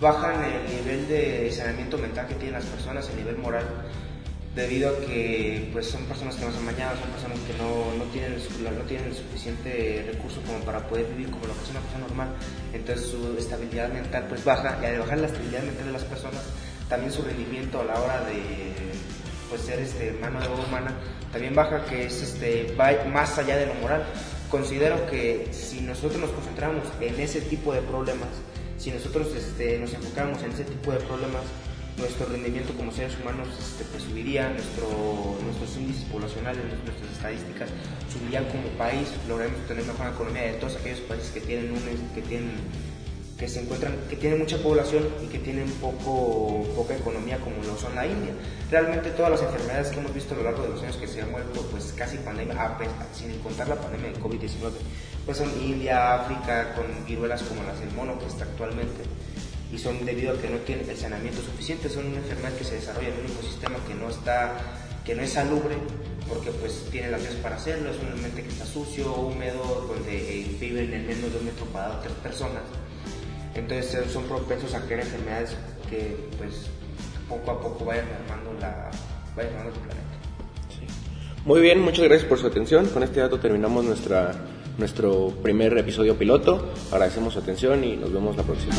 bajan 0.00 0.44
el 0.44 0.76
nivel 0.76 1.08
de 1.08 1.50
saneamiento 1.52 1.98
mental 1.98 2.26
que 2.26 2.34
tienen 2.34 2.54
las 2.54 2.64
personas, 2.64 3.08
el 3.10 3.16
nivel 3.16 3.36
moral 3.38 3.64
debido 4.54 4.90
a 4.90 5.00
que 5.06 5.68
pues 5.72 5.86
son 5.86 6.04
personas 6.06 6.34
que 6.34 6.44
no 6.44 6.50
se 6.50 6.58
han 6.58 6.64
son 6.64 7.10
personas 7.10 7.38
que 7.46 7.54
no, 7.58 7.94
no, 7.96 8.10
tienen, 8.10 8.34
no 8.34 8.84
tienen 8.84 9.14
suficiente 9.14 10.10
recurso 10.12 10.40
como 10.42 10.58
para 10.64 10.80
poder 10.88 11.06
vivir 11.14 11.30
como 11.30 11.46
lo 11.46 11.54
que 11.54 11.62
es 11.62 11.70
una 11.70 11.80
persona 11.80 12.06
normal, 12.08 12.28
entonces 12.72 13.06
su 13.06 13.38
estabilidad 13.38 13.92
mental 13.92 14.26
pues 14.28 14.44
baja 14.44 14.78
y 14.82 14.86
al 14.86 14.98
bajar 14.98 15.18
la 15.18 15.26
estabilidad 15.28 15.62
mental 15.62 15.86
de 15.86 15.92
las 15.92 16.04
personas, 16.04 16.42
también 16.88 17.12
su 17.12 17.22
rendimiento 17.22 17.80
a 17.80 17.84
la 17.84 18.00
hora 18.00 18.20
de 18.24 18.74
pues 19.48 19.62
ser 19.62 19.78
este, 19.80 20.12
mano 20.20 20.40
de 20.40 20.46
obra 20.48 20.64
humana 20.64 20.92
también 21.32 21.54
baja, 21.54 21.84
que 21.84 22.06
es 22.06 22.22
este, 22.22 22.74
va 22.78 22.92
más 23.10 23.38
allá 23.38 23.56
de 23.56 23.66
lo 23.66 23.74
moral. 23.74 24.04
Considero 24.50 25.06
que 25.10 25.48
si 25.52 25.82
nosotros 25.82 26.20
nos 26.20 26.30
concentramos 26.30 26.84
en 27.00 27.20
ese 27.20 27.42
tipo 27.42 27.72
de 27.72 27.82
problemas, 27.82 28.28
si 28.78 28.90
nosotros 28.90 29.28
este, 29.36 29.78
nos 29.78 29.92
enfocamos 29.92 30.42
en 30.42 30.52
ese 30.52 30.64
tipo 30.64 30.92
de 30.92 30.98
problemas, 31.00 31.42
nuestro 31.98 32.26
rendimiento 32.26 32.72
como 32.74 32.92
seres 32.92 33.18
humanos 33.20 33.48
este, 33.58 33.84
pues, 33.90 34.04
subiría, 34.04 34.48
nuestro, 34.50 35.36
nuestros 35.44 35.76
índices 35.76 36.04
poblacionales, 36.04 36.62
nuestras 36.64 37.12
estadísticas 37.12 37.68
subirían 38.12 38.44
como 38.46 38.68
país, 38.78 39.08
lograremos 39.28 39.66
tener 39.66 39.84
mejor 39.84 40.06
economía 40.06 40.42
de 40.42 40.52
todos 40.54 40.76
aquellos 40.76 41.00
países 41.00 41.30
que 41.32 41.40
tienen 41.40 41.72
un, 41.72 41.80
que 42.14 42.22
tienen 42.22 42.52
que 43.38 43.48
se 43.48 43.60
encuentran, 43.60 43.94
que 44.10 44.16
tienen 44.16 44.40
mucha 44.40 44.58
población 44.58 45.06
y 45.22 45.26
que 45.28 45.38
tienen 45.38 45.70
poco, 45.80 46.66
poca 46.74 46.96
economía 46.96 47.38
como 47.38 47.62
lo 47.62 47.78
son 47.78 47.94
la 47.94 48.04
India. 48.04 48.32
Realmente 48.70 49.10
todas 49.10 49.30
las 49.30 49.42
enfermedades 49.42 49.88
que 49.88 50.00
hemos 50.00 50.12
visto 50.12 50.34
a 50.34 50.38
lo 50.38 50.44
largo 50.44 50.64
de 50.64 50.70
los 50.70 50.82
años 50.82 50.96
que 50.96 51.06
se 51.06 51.22
han 51.22 51.30
muerto, 51.30 51.62
pues 51.70 51.94
casi 51.96 52.16
pandemia, 52.18 52.76
sin 53.12 53.38
contar 53.38 53.68
la 53.68 53.76
pandemia 53.76 54.10
de 54.10 54.20
COVID-19, 54.20 54.72
pues 55.24 55.38
son 55.38 55.48
India, 55.62 56.14
África, 56.16 56.74
con 56.74 56.86
viruelas 57.06 57.42
como 57.42 57.62
las 57.62 57.78
del 57.78 57.92
mono 57.92 58.18
que 58.18 58.26
está 58.26 58.44
actualmente 58.44 59.04
y 59.70 59.78
son 59.78 60.04
debido 60.04 60.32
a 60.32 60.40
que 60.40 60.48
no 60.48 60.56
tienen 60.58 60.88
el 60.88 60.96
saneamiento 60.96 61.42
suficiente, 61.42 61.88
son 61.88 62.06
una 62.06 62.16
enfermedad 62.16 62.54
que 62.54 62.64
se 62.64 62.74
desarrolla 62.76 63.08
en 63.08 63.20
un 63.20 63.26
ecosistema 63.26 63.76
que 63.86 63.94
no 63.94 64.08
está 64.08 64.84
que 65.04 65.14
no 65.14 65.22
es 65.22 65.32
salubre 65.32 65.76
porque 66.28 66.50
pues 66.50 66.84
tiene 66.90 67.10
las 67.10 67.22
vías 67.22 67.34
para 67.36 67.56
hacerlo, 67.56 67.90
es 67.90 67.98
un 67.98 68.12
ambiente 68.12 68.42
que 68.42 68.48
está 68.48 68.66
sucio, 68.66 69.14
húmedo, 69.14 69.86
donde 69.88 70.40
eh, 70.40 70.56
viven 70.60 70.92
en 70.92 71.06
menos 71.06 71.32
de 71.32 71.38
un 71.38 71.44
metro 71.46 71.64
cuadrado 71.66 72.00
tres 72.00 72.12
personas. 72.16 72.62
Entonces 73.54 74.10
son 74.12 74.24
propensos 74.24 74.74
a 74.74 74.80
crear 74.82 75.00
enfermedades 75.00 75.56
que 75.88 76.16
pues 76.38 76.66
poco 77.28 77.50
a 77.50 77.60
poco 77.60 77.84
vayan 77.84 78.06
armando 78.22 78.52
la 78.60 78.90
vayan 79.36 79.66
el 79.66 79.72
planeta. 79.72 80.08
Muy 81.44 81.60
bien, 81.60 81.80
muchas 81.80 82.04
gracias 82.04 82.28
por 82.28 82.38
su 82.38 82.46
atención. 82.46 82.86
Con 82.88 83.02
este 83.02 83.20
dato 83.20 83.38
terminamos 83.38 83.84
nuestra, 83.84 84.34
nuestro 84.76 85.28
primer 85.42 85.76
episodio 85.78 86.16
piloto. 86.16 86.72
Agradecemos 86.92 87.32
su 87.32 87.38
atención 87.38 87.84
y 87.84 87.96
nos 87.96 88.12
vemos 88.12 88.36
la 88.36 88.42
próxima. 88.42 88.74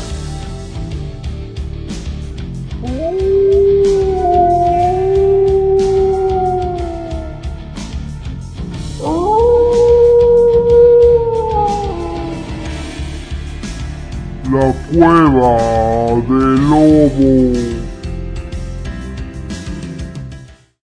Cueva 14.92 16.20
del 16.26 16.68
lobo. 16.68 17.69